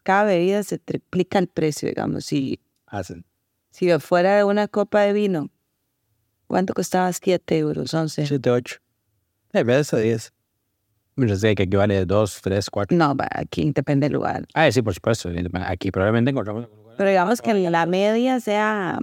Cada 0.07 0.23
bebida 0.23 0.63
se 0.63 0.79
triplica 0.79 1.41
el 1.41 1.49
precio, 1.49 1.89
digamos. 1.89 2.27
Si, 2.27 2.61
Hacen. 2.87 3.25
si 3.73 3.91
fuera 3.99 4.47
una 4.47 4.69
copa 4.69 5.01
de 5.01 5.13
vino, 5.13 5.51
¿cuánto 6.47 6.75
costaba? 6.75 7.13
7 7.13 7.59
euros, 7.59 7.93
11. 7.93 8.25
7, 8.25 8.51
8. 8.51 8.77
Eh, 9.53 9.65
veces 9.65 9.93
a 9.95 9.97
10. 9.97 10.33
No 11.17 11.35
sé 11.35 11.57
que 11.57 11.65
equivale 11.65 12.07
2, 12.07 12.41
3, 12.41 12.71
4. 12.71 12.97
No, 12.97 13.17
aquí 13.33 13.73
depende 13.73 14.05
del 14.05 14.13
lugar. 14.13 14.47
Ah, 14.55 14.71
sí, 14.71 14.81
por 14.81 14.95
supuesto. 14.95 15.29
Aquí 15.67 15.91
probablemente 15.91 16.31
encontramos. 16.31 16.69
Pero 16.97 17.11
digamos 17.11 17.43
que 17.43 17.53
la 17.69 17.85
media 17.87 18.39
sea 18.39 19.01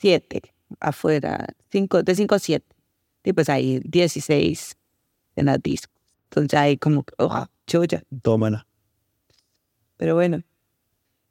7 0.00 0.42
afuera, 0.80 1.46
cinco, 1.72 2.02
de 2.02 2.14
5 2.14 2.34
a 2.34 2.38
7. 2.38 2.66
Y 3.24 3.32
pues 3.32 3.48
hay 3.48 3.80
16 3.82 4.76
en 5.36 5.46
las 5.46 5.62
discos. 5.62 5.96
Entonces 6.24 6.60
hay 6.60 6.76
como, 6.76 7.06
oh, 7.16 7.46
chuya. 7.66 8.02
Tómala. 8.20 8.66
Pero 9.96 10.14
bueno, 10.14 10.42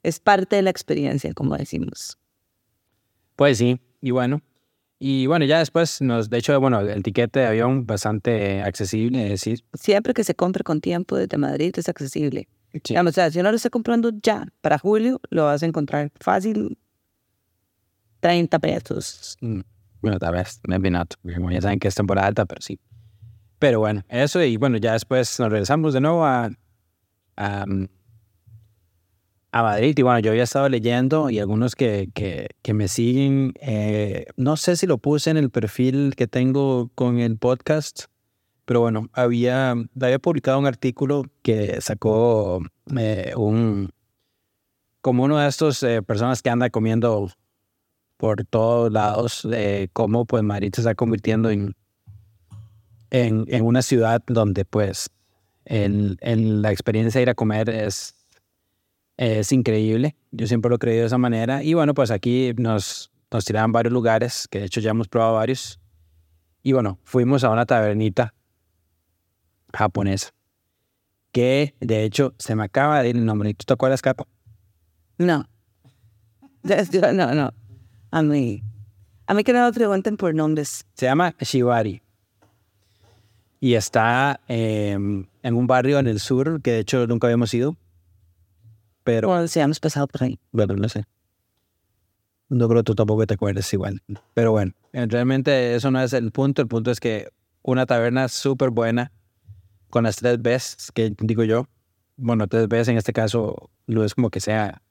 es 0.02 0.20
parte 0.20 0.56
de 0.56 0.62
la 0.62 0.70
experiencia, 0.70 1.32
como 1.34 1.56
decimos. 1.56 2.18
Pues 3.36 3.58
sí, 3.58 3.80
y 4.00 4.10
bueno. 4.10 4.42
Y 4.98 5.26
bueno, 5.26 5.44
ya 5.44 5.58
después 5.58 6.00
nos, 6.00 6.30
de 6.30 6.38
hecho, 6.38 6.58
bueno, 6.60 6.80
el 6.80 7.02
tiquete 7.02 7.40
de 7.40 7.46
avión 7.46 7.84
bastante 7.86 8.62
accesible, 8.62 9.24
es 9.24 9.30
decir. 9.30 9.64
Siempre 9.74 10.14
que 10.14 10.24
se 10.24 10.34
compre 10.34 10.64
con 10.64 10.80
tiempo 10.80 11.16
desde 11.16 11.36
Madrid 11.36 11.74
es 11.76 11.88
accesible. 11.88 12.48
Sí. 12.72 12.80
Digamos, 12.90 13.10
o 13.10 13.14
sea, 13.14 13.30
si 13.30 13.38
uno 13.40 13.50
lo 13.50 13.56
está 13.56 13.70
comprando 13.70 14.10
ya 14.22 14.46
para 14.60 14.78
julio, 14.78 15.20
lo 15.30 15.44
vas 15.44 15.62
a 15.62 15.66
encontrar 15.66 16.10
fácil 16.20 16.78
30 18.20 18.58
pesos. 18.58 19.36
Mm, 19.40 19.60
Bueno, 20.00 20.18
tal 20.18 20.34
vez, 20.34 20.60
maybe 20.66 20.90
not, 20.90 21.14
porque 21.22 21.36
como 21.36 21.50
ya 21.50 21.60
saben 21.60 21.78
que 21.78 21.88
es 21.88 21.94
temporada 21.94 22.26
alta, 22.28 22.46
pero 22.46 22.60
sí. 22.62 22.78
Pero 23.58 23.80
bueno, 23.80 24.02
eso 24.08 24.42
y 24.42 24.56
bueno, 24.56 24.76
ya 24.78 24.92
después 24.92 25.38
nos 25.40 25.50
regresamos 25.50 25.94
de 25.94 26.00
nuevo 26.00 26.24
a, 26.24 26.50
a, 27.36 27.66
mm, 27.66 27.88
a 29.54 29.62
Madrid. 29.62 29.96
Y 29.96 30.02
bueno, 30.02 30.18
yo 30.18 30.32
había 30.32 30.42
estado 30.42 30.68
leyendo 30.68 31.30
y 31.30 31.38
algunos 31.38 31.76
que, 31.76 32.10
que, 32.12 32.74
me 32.74 32.88
siguen, 32.88 33.54
eh, 33.60 34.26
no 34.36 34.56
sé 34.56 34.74
si 34.74 34.88
lo 34.88 34.98
puse 34.98 35.30
en 35.30 35.36
el 35.36 35.48
perfil 35.50 36.14
que 36.16 36.26
tengo 36.26 36.90
con 36.96 37.20
el 37.20 37.38
podcast, 37.38 38.06
pero 38.64 38.80
bueno, 38.80 39.08
había, 39.12 39.70
había 39.70 40.18
publicado 40.18 40.58
un 40.58 40.66
artículo 40.66 41.22
que 41.42 41.80
sacó 41.80 42.62
eh, 42.98 43.32
un, 43.36 43.90
como 45.00 45.22
uno 45.22 45.38
de 45.38 45.46
estos 45.46 45.80
eh, 45.84 46.02
personas 46.02 46.42
que 46.42 46.50
anda 46.50 46.68
comiendo 46.68 47.30
por 48.16 48.44
todos 48.46 48.90
lados 48.90 49.46
cómo 49.92 50.24
pues 50.24 50.42
Madrid 50.42 50.72
se 50.74 50.80
está 50.80 50.96
convirtiendo 50.96 51.50
en, 51.50 51.76
en, 53.10 53.62
una 53.64 53.82
ciudad 53.82 54.20
donde 54.26 54.64
pues 54.64 55.10
el- 55.64 56.18
la 56.20 56.72
experiencia 56.72 57.20
de 57.20 57.22
ir 57.22 57.30
a 57.30 57.34
comer 57.34 57.70
es, 57.70 58.16
es 59.16 59.52
increíble. 59.52 60.16
Yo 60.30 60.46
siempre 60.46 60.68
lo 60.68 60.76
he 60.76 60.78
creído 60.78 61.02
de 61.02 61.06
esa 61.06 61.18
manera. 61.18 61.62
Y 61.62 61.74
bueno, 61.74 61.94
pues 61.94 62.10
aquí 62.10 62.52
nos, 62.56 63.10
nos 63.30 63.44
tiraban 63.44 63.72
varios 63.72 63.92
lugares, 63.92 64.48
que 64.50 64.60
de 64.60 64.66
hecho 64.66 64.80
ya 64.80 64.90
hemos 64.90 65.08
probado 65.08 65.34
varios. 65.34 65.80
Y 66.62 66.72
bueno, 66.72 66.98
fuimos 67.04 67.44
a 67.44 67.50
una 67.50 67.66
tabernita 67.66 68.34
japonesa, 69.72 70.30
que 71.32 71.74
de 71.80 72.04
hecho 72.04 72.34
se 72.38 72.54
me 72.54 72.64
acaba 72.64 73.02
de 73.02 73.10
ir 73.10 73.16
el 73.16 73.24
nombre. 73.24 73.52
¿Tú 73.54 73.64
te 73.66 73.72
acuerdas, 73.74 74.00
Capo? 74.02 74.26
No. 75.18 75.48
No, 76.62 77.34
no. 77.34 77.52
A 78.10 78.22
mí. 78.22 78.62
A 79.26 79.34
mí 79.34 79.44
que 79.44 79.52
no 79.52 79.64
me 79.64 79.72
pregunten 79.72 80.16
por 80.16 80.34
nombres. 80.34 80.86
Se 80.94 81.06
llama 81.06 81.34
Shibari. 81.38 82.02
Y 83.60 83.74
está 83.74 84.40
em, 84.48 85.26
en 85.42 85.54
un 85.54 85.66
barrio 85.66 85.98
en 85.98 86.06
el 86.06 86.20
sur, 86.20 86.60
que 86.62 86.72
de 86.72 86.78
hecho 86.80 87.06
nunca 87.06 87.26
habíamos 87.26 87.52
ido. 87.54 87.76
Pero, 89.04 89.28
Bueno, 89.28 89.46
si 89.48 89.60
hemos 89.60 89.78
pasado 89.80 90.06
por 90.06 90.24
ahí. 90.24 90.38
bueno, 90.50 90.74
no 90.74 90.88
sé. 90.88 91.04
No 92.48 92.68
creo 92.68 92.80
que 92.80 92.84
tú 92.84 92.94
tampoco 92.94 93.26
te 93.26 93.34
acuerdes 93.34 93.72
igual. 93.72 94.02
Pero 94.34 94.52
bueno, 94.52 94.72
realmente 94.92 95.74
eso 95.74 95.90
no 95.90 96.00
es 96.02 96.12
el 96.12 96.30
punto. 96.30 96.62
El 96.62 96.68
punto 96.68 96.90
es 96.90 97.00
que 97.00 97.28
una 97.62 97.86
taberna 97.86 98.28
súper 98.28 98.70
buena, 98.70 99.12
con 99.90 100.04
las 100.04 100.16
tres 100.16 100.40
Bs, 100.40 100.92
que 100.92 101.14
digo 101.18 101.44
yo. 101.44 101.66
Bueno, 102.16 102.46
tres 102.48 102.68
Bs 102.68 102.88
en 102.88 102.96
este 102.96 103.12
caso 103.12 103.70
no 103.86 104.04
es 104.04 104.14
como 104.14 104.30
que 104.30 104.40
sea 104.40 104.82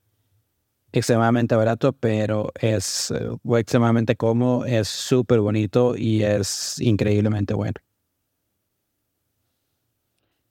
extremadamente 0.91 1.55
barato, 1.55 1.93
pero 1.93 2.51
es 2.59 3.11
eh, 3.11 3.29
extremadamente 3.57 4.15
cómodo, 4.15 4.65
es 4.65 4.87
súper 4.87 5.39
bonito 5.39 5.95
y 5.97 6.23
es 6.23 6.79
increíblemente 6.79 7.53
bueno. 7.53 7.75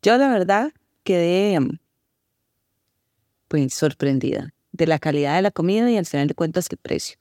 Yo, 0.02 0.18
la 0.18 0.28
verdad, 0.28 0.72
quedé 1.04 1.54
em, 1.54 1.78
pues 3.52 3.74
sorprendida 3.74 4.54
de 4.72 4.86
la 4.86 4.98
calidad 4.98 5.36
de 5.36 5.42
la 5.42 5.50
comida 5.50 5.90
y 5.90 5.98
al 5.98 6.06
final 6.06 6.26
de 6.26 6.34
cuentas 6.34 6.68
el 6.70 6.78
precio. 6.78 7.18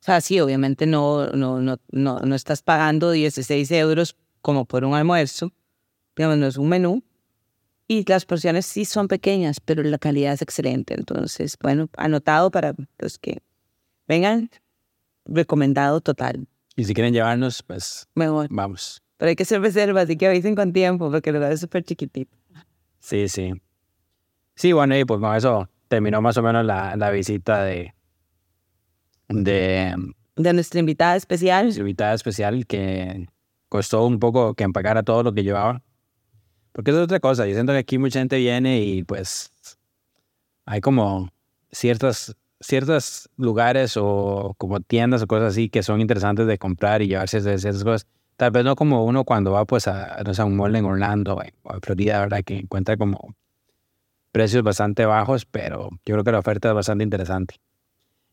O 0.00 0.04
sea, 0.04 0.20
sí, 0.20 0.38
obviamente 0.38 0.86
no, 0.86 1.26
no, 1.32 1.60
no, 1.60 1.80
no, 1.90 2.20
no 2.20 2.34
estás 2.36 2.62
pagando 2.62 3.10
16 3.10 3.72
euros 3.72 4.16
como 4.40 4.66
por 4.66 4.84
un 4.84 4.94
almuerzo. 4.94 5.50
Digamos, 6.14 6.38
no 6.38 6.46
es 6.46 6.58
un 6.58 6.68
menú. 6.68 7.02
Y 7.88 8.08
las 8.08 8.24
porciones 8.24 8.66
sí 8.66 8.84
son 8.84 9.08
pequeñas, 9.08 9.58
pero 9.58 9.82
la 9.82 9.98
calidad 9.98 10.34
es 10.34 10.42
excelente. 10.42 10.94
Entonces, 10.94 11.56
bueno, 11.60 11.88
anotado 11.96 12.52
para 12.52 12.76
los 13.00 13.18
que 13.18 13.42
vengan, 14.06 14.50
recomendado 15.24 16.00
total. 16.00 16.46
Y 16.76 16.84
si 16.84 16.94
quieren 16.94 17.12
llevarnos, 17.12 17.64
pues 17.64 18.06
Mejor. 18.14 18.46
vamos. 18.48 19.02
Pero 19.16 19.28
hay 19.30 19.34
que 19.34 19.42
hacer 19.42 19.60
reservas, 19.60 20.04
así 20.04 20.16
que 20.16 20.28
avisen 20.28 20.54
con 20.54 20.72
tiempo 20.72 21.10
porque 21.10 21.30
el 21.30 21.36
lugar 21.36 21.50
es 21.50 21.58
súper 21.58 21.82
chiquitito. 21.82 22.36
Sí, 23.00 23.28
sí. 23.28 23.54
Sí, 24.56 24.72
bueno, 24.72 24.96
y 24.96 25.04
pues 25.04 25.20
con 25.20 25.34
eso 25.34 25.68
terminó 25.88 26.22
más 26.22 26.36
o 26.36 26.42
menos 26.42 26.64
la, 26.64 26.96
la 26.96 27.10
visita 27.10 27.62
de, 27.64 27.94
de 29.28 29.94
De 30.36 30.52
nuestra 30.52 30.80
invitada 30.80 31.16
especial, 31.16 31.76
invitada 31.76 32.14
especial 32.14 32.66
que 32.66 33.28
costó 33.68 34.06
un 34.06 34.18
poco 34.18 34.54
que 34.54 34.64
empacara 34.64 35.02
todo 35.02 35.22
lo 35.22 35.32
que 35.34 35.42
llevaba. 35.42 35.82
Porque 36.72 36.90
eso 36.90 37.00
es 37.00 37.04
otra 37.04 37.20
cosa. 37.20 37.46
Yo 37.46 37.54
siento 37.54 37.72
que 37.72 37.78
aquí 37.78 37.98
mucha 37.98 38.18
gente 38.20 38.36
viene 38.38 38.80
y 38.80 39.04
pues 39.04 39.52
hay 40.66 40.80
como 40.80 41.30
ciertos, 41.72 42.36
ciertos 42.60 43.28
lugares 43.36 43.96
o 43.96 44.54
como 44.58 44.80
tiendas 44.80 45.22
o 45.22 45.26
cosas 45.26 45.52
así 45.52 45.68
que 45.68 45.82
son 45.82 46.00
interesantes 46.00 46.46
de 46.46 46.58
comprar 46.58 47.02
y 47.02 47.08
llevarse 47.08 47.40
ciertas 47.40 47.84
cosas. 47.84 48.06
Tal 48.36 48.50
vez 48.50 48.64
no 48.64 48.74
como 48.76 49.04
uno 49.04 49.24
cuando 49.24 49.52
va 49.52 49.64
pues 49.64 49.86
a, 49.88 50.22
no 50.24 50.34
sé, 50.34 50.42
a 50.42 50.44
un 50.44 50.56
mall 50.56 50.74
en 50.74 50.84
Orlando 50.84 51.36
o 51.36 51.42
en 51.42 51.80
Florida, 51.82 52.20
¿verdad? 52.20 52.42
Que 52.44 52.58
encuentra 52.58 52.96
como 52.96 53.34
precios 54.34 54.64
bastante 54.64 55.06
bajos, 55.06 55.46
pero 55.46 55.90
yo 56.04 56.14
creo 56.16 56.24
que 56.24 56.32
la 56.32 56.40
oferta 56.40 56.68
es 56.70 56.74
bastante 56.74 57.04
interesante. 57.04 57.54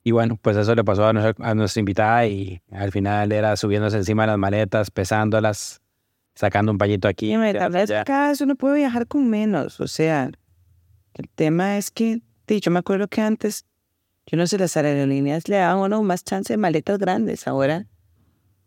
Y 0.03 0.09
bueno, 0.09 0.35
pues 0.41 0.57
eso 0.57 0.73
le 0.73 0.83
pasó 0.83 1.05
a 1.05 1.13
nuestra, 1.13 1.47
a 1.47 1.53
nuestra 1.53 1.79
invitada 1.79 2.25
y 2.25 2.59
al 2.71 2.91
final 2.91 3.31
era 3.31 3.55
subiéndose 3.55 3.97
encima 3.97 4.23
de 4.23 4.29
las 4.29 4.39
maletas, 4.39 4.89
pesándolas, 4.89 5.79
sacando 6.33 6.71
un 6.71 6.79
pañito 6.79 7.07
aquí. 7.07 7.31
Y 7.31 7.37
me 7.37 7.53
ya, 7.53 7.69
da 7.69 7.85
ya. 7.85 8.03
caso, 8.03 8.45
uno 8.45 8.55
puede 8.55 8.77
viajar 8.77 9.05
con 9.05 9.29
menos. 9.29 9.79
O 9.79 9.87
sea, 9.87 10.31
el 11.13 11.29
tema 11.35 11.77
es 11.77 11.91
que, 11.91 12.21
sí, 12.47 12.59
yo 12.61 12.71
me 12.71 12.79
acuerdo 12.79 13.07
que 13.07 13.21
antes, 13.21 13.65
yo 14.25 14.37
no 14.37 14.47
sé, 14.47 14.57
las 14.57 14.75
aerolíneas 14.75 15.47
le 15.47 15.57
daban 15.57 15.83
uno 15.83 16.01
más 16.01 16.23
chance 16.23 16.51
de 16.51 16.57
maletas 16.57 16.97
grandes. 16.97 17.47
Ahora, 17.47 17.85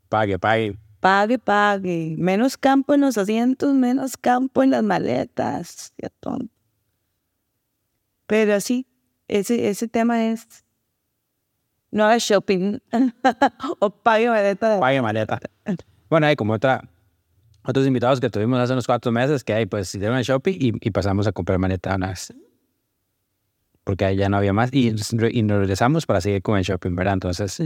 Pague, 0.09 0.38
pague. 0.38 0.79
pague, 1.00 1.41
pague. 1.41 2.14
Menos 2.17 2.57
campo 2.57 2.95
en 2.95 3.00
los 3.00 3.19
asientos, 3.19 3.75
menos 3.75 4.17
campo 4.17 4.62
en 4.62 4.71
las 4.71 4.85
maletas. 4.85 5.93
Qué 5.97 6.11
tonto. 6.21 6.55
Pero 8.35 8.61
sí, 8.61 8.85
ese, 9.29 9.69
ese 9.69 9.87
tema 9.87 10.26
es. 10.26 10.64
No 11.93 12.05
haga 12.05 12.17
shopping 12.19 12.81
o 13.79 13.91
pague 13.91 14.29
maleta. 14.29 14.81
Pague 14.81 15.00
maleta. 15.00 15.38
Bueno, 16.11 16.26
hay 16.26 16.35
como 16.35 16.55
otra, 16.55 16.83
otros 17.62 17.87
invitados 17.87 18.19
que 18.19 18.29
tuvimos 18.31 18.59
hace 18.59 18.73
unos 18.73 18.87
cuatro 18.87 19.12
meses 19.12 19.45
que 19.45 19.55
hay, 19.55 19.67
pues 19.67 19.95
hicieron 19.95 20.19
el 20.19 20.25
shopping 20.25 20.53
y, 20.59 20.73
y 20.81 20.91
pasamos 20.91 21.29
a 21.29 21.33
comprar 21.33 21.61
maleta 21.61 21.95
una 21.95 22.09
vez. 22.09 22.35
Porque 23.85 24.05
ahí 24.05 24.17
ya 24.17 24.29
no 24.29 24.38
había 24.38 24.53
más 24.53 24.71
y, 24.73 24.88
y 24.88 25.43
nos 25.45 25.59
regresamos 25.59 26.05
para 26.05 26.21
seguir 26.21 26.43
con 26.43 26.59
el 26.59 26.64
shopping, 26.64 26.97
¿verdad? 26.97 27.14
Entonces, 27.14 27.62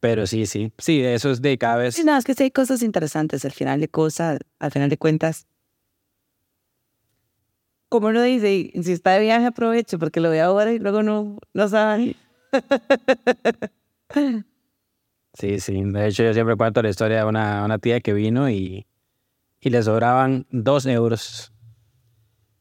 pero 0.00 0.26
sí, 0.26 0.46
sí, 0.46 0.72
sí, 0.78 1.00
eso 1.00 1.30
es 1.30 1.40
de 1.40 1.56
cada 1.58 1.76
vez. 1.76 1.94
Sí, 1.94 2.02
no, 2.02 2.16
es 2.16 2.24
que 2.24 2.34
sí 2.34 2.42
hay 2.42 2.50
cosas 2.50 2.82
interesantes. 2.82 3.44
Al 3.44 3.52
final 3.52 3.78
de 3.78 3.86
cosas, 3.86 4.40
al 4.58 4.72
final 4.72 4.90
de 4.90 4.98
cuentas, 4.98 5.46
como 7.88 8.08
uno 8.08 8.22
dice, 8.22 8.72
si 8.82 8.92
está 8.92 9.12
de 9.12 9.20
viaje 9.20 9.46
aproveche 9.46 9.98
porque 9.98 10.20
lo 10.20 10.30
ve 10.30 10.40
ahora 10.40 10.72
y 10.72 10.78
luego 10.78 11.02
no, 11.02 11.38
no 11.54 11.68
sabe. 11.68 12.16
Sí, 15.38 15.60
sí. 15.60 15.82
De 15.84 16.06
hecho, 16.06 16.22
yo 16.22 16.32
siempre 16.32 16.56
cuento 16.56 16.80
la 16.80 16.88
historia 16.88 17.18
de 17.18 17.24
una, 17.24 17.62
una 17.62 17.78
tía 17.78 18.00
que 18.00 18.14
vino 18.14 18.48
y, 18.48 18.86
y 19.60 19.68
le 19.68 19.82
sobraban 19.82 20.46
dos 20.50 20.86
euros. 20.86 21.52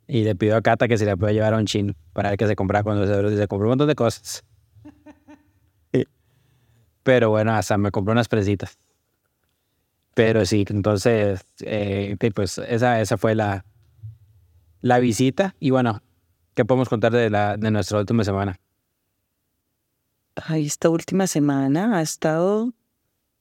Y 0.08 0.24
le 0.24 0.36
pidió 0.36 0.58
a 0.58 0.62
Cata 0.62 0.90
que 0.90 0.98
se 0.98 1.06
la 1.06 1.16
pueda 1.16 1.32
llevar 1.32 1.54
a 1.54 1.58
un 1.58 1.66
chino 1.66 1.94
para 2.12 2.32
ver 2.32 2.38
qué 2.38 2.48
se 2.48 2.56
compraba 2.58 2.84
con 2.84 2.98
dos 2.98 3.10
euros. 3.10 3.32
Y 3.32 3.38
se 3.38 3.48
compró 3.48 3.68
un 3.68 3.72
montón 3.72 3.88
de 3.88 3.96
cosas. 3.96 4.44
Pero 7.04 7.30
bueno, 7.30 7.54
hasta 7.54 7.78
me 7.78 7.92
compró 7.92 8.12
unas 8.12 8.28
presitas. 8.28 8.78
Pero 10.14 10.46
sí, 10.46 10.66
entonces, 10.68 11.46
eh, 11.62 12.18
pues 12.34 12.58
esa, 12.58 13.00
esa 13.00 13.18
fue 13.18 13.36
la, 13.36 13.64
la 14.86 15.00
visita. 15.00 15.56
Y 15.60 15.72
bueno, 15.72 16.04
¿qué 16.54 16.64
podemos 16.64 16.90
contar 16.90 17.12
de, 17.12 17.32
la, 17.32 17.58
de 17.58 17.72
nuestra 17.72 17.98
última 17.98 18.24
semana? 18.24 18.60
Ay, 20.36 20.68
esta 20.68 20.92
última 20.92 21.26
semana 21.26 21.98
ha 21.98 22.04
estado 22.04 22.72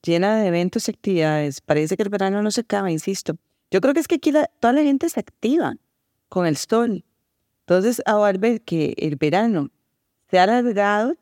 llena 0.02 0.36
de 0.38 0.46
eventos 0.46 0.88
y 0.88 0.92
actividades. 0.92 1.60
Parece 1.60 1.98
que 1.98 2.02
el 2.02 2.08
verano 2.08 2.40
no 2.40 2.50
se 2.50 2.62
acaba, 2.62 2.90
insisto. 2.90 3.36
Yo 3.70 3.82
creo 3.82 3.92
que 3.92 4.00
es 4.00 4.08
que 4.08 4.14
aquí 4.14 4.32
la- 4.32 4.46
toda 4.58 4.72
la 4.72 4.82
gente 4.82 5.06
se 5.10 5.20
activa 5.20 5.74
con 6.30 6.46
el 6.46 6.56
sol. 6.56 7.04
Entonces, 7.66 8.00
ahora 8.06 8.38
ver 8.38 8.62
que 8.62 8.94
el 8.96 9.16
verano 9.16 9.70
se 10.30 10.38
ha 10.38 10.44
alargado, 10.44 11.14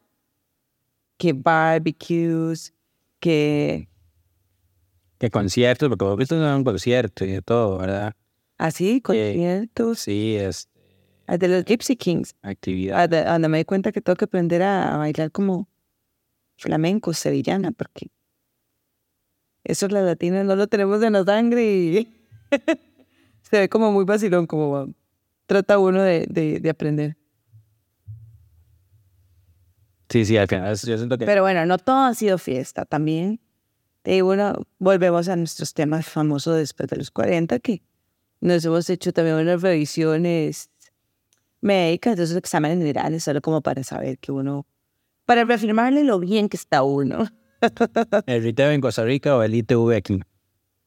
que 1.17 1.33
barbecues, 1.33 2.75
que 3.19 3.89
Que 5.19 5.31
conciertos, 5.31 5.89
porque 5.89 6.05
vos 6.05 6.17
viste 6.17 6.37
un 6.37 6.63
concierto 6.63 7.25
y 7.25 7.33
de 7.33 7.43
todo, 7.43 7.79
¿verdad? 7.79 8.15
Así, 8.67 9.01
conciertos, 9.01 10.01
Sí, 10.01 10.37
es 10.37 10.69
al 11.27 11.39
de 11.39 11.49
los 11.49 11.65
Gypsy 11.65 11.97
Kings, 11.97 12.35
actividad. 12.43 13.01
a 13.01 13.09
de- 13.09 13.25
donde 13.25 13.49
me 13.49 13.59
di 13.59 13.65
cuenta 13.65 13.93
que 13.93 14.01
tengo 14.01 14.17
que 14.17 14.25
aprender 14.25 14.63
a, 14.63 14.97
bailar 14.97 15.31
como 15.31 15.69
flamenco, 16.57 17.13
sevillana, 17.13 17.73
porque 17.73 18.11
eso 19.65 19.89
las 19.89 20.05
latinas 20.05 20.45
no 20.45 20.57
lo 20.57 20.67
tenemos 20.67 21.03
en 21.03 21.13
la 21.15 21.25
sangre 21.25 21.65
y 21.65 22.09
se 23.43 23.59
ve 23.61 23.69
como 23.69 23.93
muy 23.93 24.05
vacilón, 24.05 24.47
como 24.47 24.93
trata 25.47 25.79
uno 25.79 26.03
de, 26.03 26.27
de, 26.29 26.61
de 26.61 26.71
aprender. 26.71 27.17
Sí, 30.09 30.27
sí, 30.27 30.37
al 30.37 30.47
final 30.47 30.77
yo 30.77 30.97
siento 30.99 31.17
que... 31.17 31.25
Pero 31.25 31.41
bueno, 31.43 31.65
no 31.65 31.79
todo 31.79 32.05
ha 32.05 32.15
sido 32.15 32.37
fiesta, 32.37 32.85
también. 32.85 33.41
De 34.05 34.23
uno, 34.23 34.55
volvemos 34.79 35.29
a 35.29 35.37
nuestros 35.37 35.73
temas 35.73 36.07
famosos 36.07 36.57
después 36.57 36.89
de 36.91 36.97
los 36.97 37.11
40, 37.11 37.61
que 37.61 37.83
nos 38.43 38.65
hemos 38.65 38.91
hecho 38.91 39.13
también 39.13 39.37
unas 39.37 39.63
revisiones 39.63 40.69
médicas 41.61 42.17
de 42.17 42.25
esos 42.25 42.37
exámenes 42.37 42.79
generales, 42.79 43.23
solo 43.23 43.41
como 43.41 43.63
para 43.63 43.85
saber 43.85 44.19
que 44.19 44.33
uno, 44.33 44.67
para 45.25 45.45
reafirmarle 45.45 46.03
lo 46.03 46.19
bien 46.19 46.49
que 46.49 46.57
está 46.57 46.83
uno. 46.83 47.29
el 48.27 48.45
ITV 48.45 48.73
en 48.73 48.81
Costa 48.81 49.05
Rica 49.05 49.37
o 49.37 49.43
el 49.45 49.55
ITV 49.55 49.97
aquí, 49.97 50.21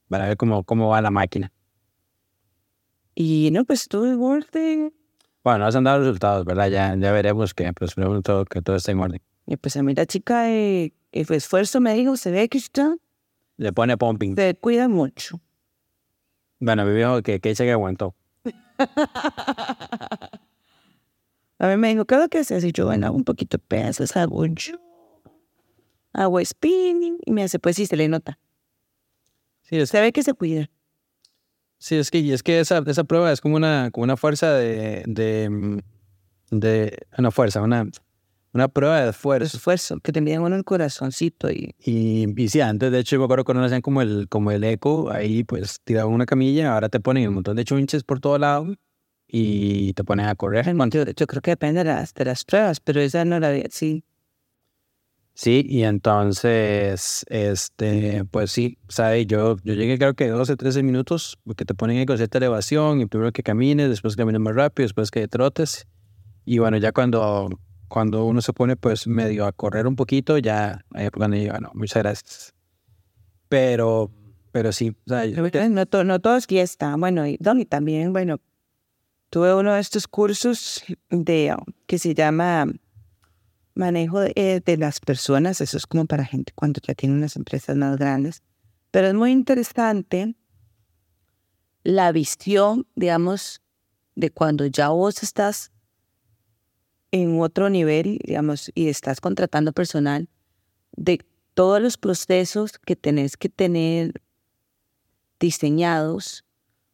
para 0.09 0.27
ver 0.27 0.35
cómo, 0.37 0.63
cómo 0.65 0.89
va 0.89 1.01
la 1.01 1.11
máquina. 1.11 1.51
Y 3.15 3.49
no, 3.53 3.63
pues 3.63 3.87
todo 3.87 4.05
en 4.05 4.21
orden. 4.21 4.93
Bueno, 5.41 5.59
nos 5.59 5.75
han 5.77 5.85
dado 5.85 5.99
resultados, 5.99 6.43
¿verdad? 6.43 6.67
Ya, 6.69 6.93
ya 6.97 7.11
veremos 7.13 7.53
que, 7.53 7.71
pues, 7.71 7.95
todo, 8.23 8.43
que 8.43 8.61
todo 8.61 8.75
esté 8.75 8.91
en 8.91 8.99
orden. 8.99 9.21
Y 9.47 9.55
pues 9.55 9.77
a 9.77 9.83
mí 9.83 9.95
la 9.95 10.05
chica 10.05 10.41
de 10.43 10.93
el 11.13 11.31
esfuerzo 11.31 11.79
me 11.79 11.93
dijo, 11.93 12.17
se 12.17 12.31
ve 12.31 12.49
que 12.49 12.57
está, 12.57 12.97
Le 13.55 13.71
pone 13.71 13.95
pumping. 13.95 14.35
se 14.35 14.55
cuida 14.55 14.89
mucho. 14.89 15.39
Bueno, 16.59 16.85
mi 16.85 16.93
viejo 16.93 17.21
que, 17.21 17.39
que 17.39 17.49
dice 17.49 17.63
que 17.65 17.71
aguantó. 17.71 18.15
A 21.57 21.67
mí 21.69 21.77
me 21.77 21.89
dijo, 21.89 22.05
¿qué 22.05 22.15
es 22.15 22.21
lo 22.21 22.27
que 22.29 22.39
haces? 22.39 22.63
Y 22.63 22.71
yo, 22.71 22.85
bueno, 22.85 23.07
hago 23.07 23.15
un 23.15 23.23
poquito 23.23 23.57
de 23.57 23.63
pesas, 23.63 24.15
hago 24.17 24.45
yo. 24.45 24.75
Hago 26.13 26.43
spinning. 26.43 27.17
Y 27.25 27.31
me 27.31 27.43
hace, 27.43 27.59
pues 27.59 27.75
sí, 27.77 27.85
se 27.85 27.95
le 27.95 28.07
nota. 28.07 28.37
Sí, 29.63 29.77
es, 29.77 29.89
Se 29.89 30.01
ve 30.01 30.11
que 30.11 30.21
se 30.23 30.33
cuida. 30.33 30.69
sí, 31.77 31.95
es 31.95 32.11
que, 32.11 32.19
y 32.19 32.31
es 32.33 32.43
que 32.43 32.59
esa, 32.59 32.83
esa 32.85 33.03
prueba 33.03 33.31
es 33.31 33.41
como 33.41 33.55
una, 33.55 33.89
como 33.91 34.03
una 34.03 34.17
fuerza 34.17 34.53
de, 34.53 35.03
de, 35.07 35.81
de... 36.51 36.97
Una 37.17 37.31
fuerza, 37.31 37.61
una, 37.61 37.87
una 38.55 38.69
prueba 38.69 38.95
de 38.97 39.03
El 39.03 39.09
esfuerzo. 39.09 39.57
esfuerzo, 39.57 39.99
que 39.99 40.13
te 40.13 40.21
midan 40.21 40.41
uno 40.41 40.55
el 40.55 40.63
corazoncito. 40.63 41.51
Y 41.51 41.75
Y, 41.83 42.41
y 42.41 42.47
sí, 42.47 42.61
antes 42.61 42.89
de 42.91 42.99
hecho 42.99 43.19
me 43.19 43.25
acuerdo 43.25 43.43
cuando 43.43 43.63
hacían 43.63 43.81
como 43.81 44.01
el, 44.01 44.27
como 44.29 44.49
el 44.51 44.63
eco, 44.63 45.11
ahí 45.11 45.43
pues 45.43 45.81
tiraban 45.83 46.13
una 46.13 46.25
camilla, 46.25 46.73
ahora 46.73 46.87
te 46.87 47.01
ponen 47.01 47.27
un 47.27 47.35
montón 47.35 47.57
de 47.57 47.65
chunches 47.65 48.03
por 48.03 48.21
todo 48.21 48.37
lado 48.37 48.73
y 49.27 49.91
te 49.93 50.03
ponen 50.05 50.27
a 50.27 50.35
correr. 50.35 50.65
yo, 50.65 51.03
yo 51.05 51.27
creo 51.27 51.41
que 51.41 51.51
depende 51.51 51.79
de 51.83 51.85
las, 51.85 52.13
de 52.13 52.23
las 52.25 52.45
pruebas, 52.45 52.79
pero 52.79 53.01
esa 53.01 53.25
no 53.25 53.39
la 53.39 53.51
vi. 53.51 53.63
Sí, 53.69 54.05
Sí, 55.37 55.65
y 55.67 55.83
entonces, 55.83 57.25
este, 57.29 58.23
pues 58.31 58.51
sí, 58.51 58.77
¿sabes? 58.87 59.27
Yo, 59.27 59.57
yo 59.65 59.73
llegué 59.73 59.97
creo 59.97 60.13
que 60.13 60.29
12, 60.29 60.55
13 60.55 60.81
minutos, 60.81 61.37
porque 61.43 61.65
te 61.65 61.73
ponen 61.73 61.97
ahí 61.97 62.05
con 62.05 62.15
cierta 62.15 62.37
elevación, 62.37 63.01
y 63.01 63.05
primero 63.05 63.33
que 63.33 63.43
camines, 63.43 63.89
después 63.89 64.15
camines 64.15 64.39
más 64.39 64.55
rápido, 64.55 64.85
después 64.85 65.11
que 65.11 65.27
trotes, 65.27 65.87
y 66.45 66.59
bueno, 66.59 66.77
ya 66.77 66.93
cuando, 66.93 67.49
cuando 67.87 68.25
uno 68.25 68.41
se 68.41 68.53
pone 68.53 68.75
pues 68.75 69.07
medio 69.07 69.45
a 69.45 69.51
correr 69.51 69.87
un 69.87 69.95
poquito, 69.95 70.37
ya, 70.37 70.85
ahí 70.93 71.05
es 71.05 71.11
cuando 71.11 71.37
digo, 71.37 71.57
no, 71.59 71.71
muchas 71.73 72.03
gracias. 72.03 72.53
Pero, 73.49 74.11
pero 74.51 74.71
sí, 74.71 74.89
o 74.89 75.09
sea, 75.09 75.25
yo- 75.25 75.69
no, 75.69 75.85
to- 75.85 76.03
no 76.03 76.19
todo 76.19 76.35
es 76.37 76.47
fiesta. 76.47 76.95
Bueno, 76.95 77.25
y, 77.27 77.37
también, 77.69 78.11
bueno, 78.13 78.39
tuve 79.29 79.53
uno 79.53 79.73
de 79.73 79.79
estos 79.79 80.07
cursos 80.07 80.83
de, 81.09 81.55
que 81.87 81.99
se 81.99 82.13
llama 82.13 82.65
manejo 83.75 84.19
de, 84.21 84.31
eh, 84.35 84.61
de 84.65 84.77
las 84.77 84.99
personas. 84.99 85.61
Eso 85.61 85.77
es 85.77 85.85
como 85.85 86.05
para 86.05 86.25
gente 86.25 86.53
cuando 86.55 86.79
ya 86.85 86.93
tiene 86.95 87.15
unas 87.15 87.35
empresas 87.35 87.75
más 87.75 87.97
grandes. 87.97 88.41
Pero 88.91 89.07
es 89.07 89.13
muy 89.13 89.31
interesante 89.31 90.35
la 91.83 92.11
visión, 92.11 92.87
digamos, 92.95 93.61
de 94.15 94.31
cuando 94.31 94.65
ya 94.65 94.89
vos 94.89 95.21
estás 95.21 95.71
en 97.15 97.39
otro 97.39 97.69
nivel, 97.69 98.19
digamos, 98.25 98.71
y 98.75 98.89
estás 98.89 99.21
contratando 99.21 99.71
personal, 99.71 100.27
de 100.97 101.19
todos 101.53 101.81
los 101.81 101.97
procesos 101.97 102.77
que 102.77 102.97
tenés 102.97 103.37
que 103.37 103.47
tener 103.47 104.21
diseñados 105.39 106.43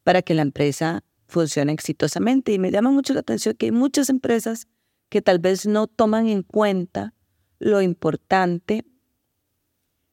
para 0.03 0.21
que 0.21 0.35
la 0.35 0.43
empresa 0.43 1.03
funcione 1.27 1.71
exitosamente. 1.73 2.53
Y 2.53 2.59
me 2.59 2.69
llama 2.69 2.91
mucho 2.91 3.15
la 3.15 3.21
atención 3.21 3.55
que 3.55 3.67
hay 3.67 3.71
muchas 3.71 4.09
empresas 4.09 4.67
que 5.09 5.23
tal 5.23 5.39
vez 5.39 5.65
no 5.65 5.87
toman 5.87 6.27
en 6.27 6.43
cuenta 6.43 7.15
lo 7.57 7.81
importante 7.81 8.85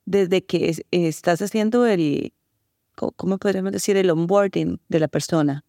desde 0.07 0.43
que 0.47 0.71
es- 0.71 0.83
estás 0.91 1.43
haciendo 1.43 1.85
el, 1.87 2.33
¿cómo 2.95 3.37
podríamos 3.37 3.73
decir? 3.73 3.99
El 3.99 4.09
onboarding 4.11 4.81
de 4.89 5.01
la 5.01 5.09
persona. 5.09 5.65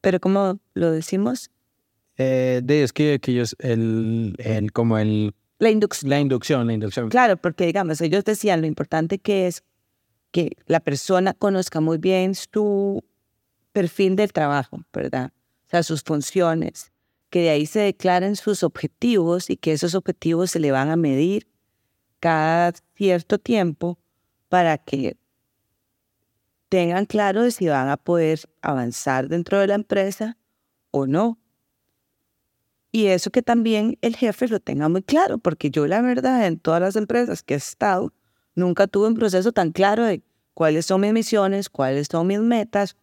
Pero 0.00 0.18
¿cómo 0.18 0.58
lo 0.74 0.90
decimos? 0.90 1.50
Eh, 2.16 2.60
de, 2.62 2.82
es 2.82 2.92
que, 2.92 3.18
que 3.20 3.32
ellos, 3.32 3.56
el, 3.58 4.34
el, 4.38 4.72
como 4.72 4.98
el, 4.98 5.34
La 5.58 5.70
inducción. 5.70 6.10
la 6.10 6.20
inducción, 6.20 6.66
la 6.66 6.72
inducción. 6.72 7.08
Claro, 7.08 7.36
porque 7.36 7.66
digamos, 7.66 8.00
ellos 8.00 8.24
decían 8.24 8.60
lo 8.60 8.66
importante 8.66 9.18
que 9.18 9.46
es 9.46 9.64
que 10.30 10.56
la 10.66 10.80
persona 10.80 11.32
conozca 11.34 11.80
muy 11.80 11.98
bien 11.98 12.34
su 12.34 13.04
perfil 13.72 14.16
del 14.16 14.32
trabajo, 14.32 14.80
¿verdad? 14.92 15.32
sea, 15.74 15.82
sus 15.82 16.02
funciones, 16.02 16.92
que 17.30 17.42
de 17.42 17.50
ahí 17.50 17.66
se 17.66 17.80
declaren 17.80 18.36
sus 18.36 18.62
objetivos 18.62 19.50
y 19.50 19.56
que 19.56 19.72
esos 19.72 19.94
objetivos 19.94 20.52
se 20.52 20.60
le 20.60 20.70
van 20.70 20.90
a 20.90 20.96
medir 20.96 21.48
cada 22.20 22.72
cierto 22.94 23.38
tiempo 23.38 23.98
para 24.48 24.78
que 24.78 25.16
tengan 26.68 27.06
claro 27.06 27.42
de 27.42 27.50
si 27.50 27.66
van 27.66 27.88
a 27.88 27.96
poder 27.96 28.40
avanzar 28.62 29.28
dentro 29.28 29.58
de 29.58 29.66
la 29.66 29.74
empresa 29.74 30.38
o 30.90 31.06
no. 31.06 31.38
Y 32.94 33.08
eso 33.08 33.32
que 33.32 33.42
también 33.42 33.98
el 34.02 34.14
jefe 34.14 34.46
lo 34.46 34.60
tenga 34.60 34.88
muy 34.88 35.02
claro, 35.02 35.38
porque 35.38 35.68
yo 35.68 35.84
la 35.88 36.00
verdad 36.00 36.46
en 36.46 36.60
todas 36.60 36.80
las 36.80 36.94
empresas 36.94 37.42
que 37.42 37.54
he 37.54 37.56
estado, 37.56 38.12
nunca 38.54 38.86
tuve 38.86 39.08
un 39.08 39.14
proceso 39.14 39.50
tan 39.50 39.72
claro 39.72 40.04
de 40.04 40.22
cuáles 40.54 40.86
son 40.86 41.00
mis 41.00 41.12
misiones, 41.12 41.68
cuáles 41.68 42.06
son 42.08 42.28
mis 42.28 42.38
metas. 42.38 42.96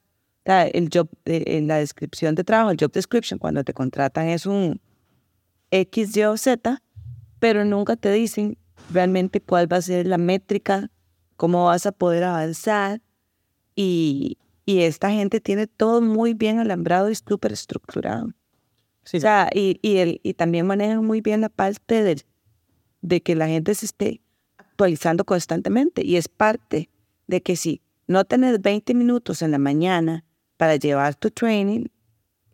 el 0.46 0.90
job, 0.94 1.10
en 1.26 1.68
la 1.68 1.76
descripción 1.76 2.36
de 2.36 2.46
trabajo, 2.46 2.72
el 2.72 2.78
job 2.80 2.94
description, 2.94 3.38
cuando 3.38 3.66
te 3.66 3.74
contratan 3.74 4.30
es 4.30 4.46
un 4.46 4.80
X, 5.72 6.16
Y 6.16 6.24
o 6.24 6.38
Z, 6.38 6.82
pero 7.40 7.66
nunca 7.66 7.98
te 7.98 8.14
dicen 8.14 8.58
realmente 8.94 9.42
cuál 9.42 9.70
va 9.70 9.76
a 9.76 9.82
ser 9.82 10.08
la 10.08 10.18
métrica, 10.18 10.90
cómo 11.36 11.66
vas 11.66 11.86
a 11.86 11.92
poder 11.92 12.24
avanzar. 12.24 13.02
Y, 13.76 14.38
y 14.66 14.84
esta 14.84 15.12
gente 15.12 15.42
tiene 15.42 15.68
todo 15.68 16.00
muy 16.00 16.34
bien 16.34 16.60
alambrado 16.60 17.10
y 17.10 17.16
súper 17.16 17.52
estructurado. 17.52 18.30
Y, 19.54 20.34
también 20.38 20.68
manejan 20.68 21.06
muy 21.06 21.22
bien 21.22 21.42
la 21.42 21.50
parte 21.50 22.04
de, 23.02 23.22
que 23.22 23.36
la 23.36 23.48
gente 23.48 23.76
se 23.76 23.86
esté 23.86 24.22
actualizando 24.58 25.26
constantemente. 25.26 26.06
Y 26.06 26.18
es 26.18 26.28
parte 26.28 26.90
de 27.28 27.42
que 27.42 27.56
si 27.56 27.82
no 28.08 28.26
tenés 28.26 28.62
20 28.62 28.94
minutos 28.94 29.42
en 29.42 29.52
la 29.52 29.58
mañana 29.58 30.24
para 30.58 30.76
llevar 30.76 31.16
tu 31.16 31.32
training, 31.32 31.86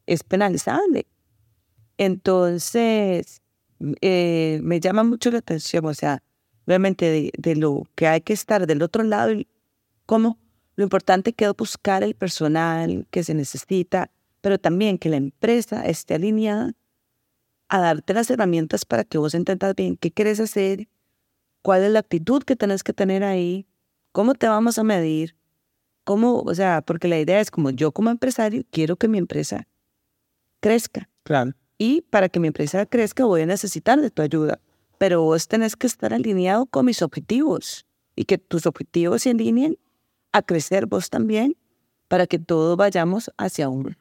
es 0.05 0.23
penalizable. 0.23 1.05
Entonces, 1.97 3.41
eh, 4.01 4.59
me 4.63 4.79
llama 4.79 5.03
mucho 5.03 5.31
la 5.31 5.39
atención, 5.39 5.85
o 5.85 5.93
sea, 5.93 6.23
realmente 6.65 7.05
de, 7.05 7.31
de, 7.37 7.55
lo 7.55 7.83
que 7.95 8.07
hay 8.07 8.21
que 8.21 8.33
estar 8.33 8.67
del 8.67 8.81
otro 8.81 9.03
lado, 9.03 9.31
y 9.33 9.47
cómo 10.05 10.37
lo 10.75 10.83
importante 10.83 11.33
que 11.33 11.45
es 11.45 11.55
buscar 11.55 12.03
el 12.03 12.13
personal 12.13 13.07
que 13.09 13.23
se 13.23 13.33
necesita, 13.33 14.11
pero 14.41 14.59
también 14.59 14.97
que 14.97 15.09
la 15.09 15.17
empresa 15.17 15.85
esté 15.85 16.15
alineada 16.15 16.73
a 17.69 17.79
darte 17.79 18.13
las 18.13 18.29
herramientas 18.29 18.85
para 18.85 19.03
que 19.03 19.17
vos 19.17 19.33
entiendas 19.33 19.75
bien 19.75 19.97
qué 19.97 20.11
quieres 20.11 20.39
hacer, 20.39 20.87
cuál 21.61 21.83
es 21.83 21.91
la 21.91 21.99
actitud 21.99 22.43
que 22.43 22.55
tenés 22.55 22.83
que 22.83 22.93
tener 22.93 23.23
ahí, 23.23 23.67
cómo 24.11 24.35
te 24.35 24.47
vamos 24.47 24.77
a 24.77 24.83
medir, 24.83 25.35
cómo, 26.03 26.39
o 26.39 26.55
sea, 26.55 26.81
porque 26.81 27.07
la 27.07 27.19
idea 27.19 27.39
es 27.41 27.51
como 27.51 27.69
yo 27.71 27.91
como 27.91 28.09
empresario 28.09 28.63
quiero 28.71 28.95
que 28.95 29.07
mi 29.07 29.17
empresa 29.17 29.67
crezca. 30.59 31.09
Claro. 31.23 31.53
Y 31.77 32.01
para 32.01 32.29
que 32.29 32.39
mi 32.39 32.47
empresa 32.47 32.85
crezca 32.85 33.25
voy 33.25 33.41
a 33.41 33.45
necesitar 33.45 33.99
de 33.99 34.09
tu 34.09 34.21
ayuda, 34.21 34.59
pero 34.97 35.21
vos 35.21 35.47
tenés 35.47 35.75
que 35.75 35.87
estar 35.87 36.13
alineado 36.13 36.65
con 36.65 36.85
mis 36.85 37.01
objetivos 37.01 37.85
y 38.15 38.25
que 38.25 38.37
tus 38.37 38.65
objetivos 38.65 39.23
se 39.23 39.31
alineen 39.31 39.77
a 40.31 40.41
crecer 40.41 40.85
vos 40.85 41.09
también 41.09 41.57
para 42.07 42.25
que 42.25 42.39
todos 42.39 42.77
vayamos 42.77 43.31
hacia 43.37 43.69
uno 43.69 43.95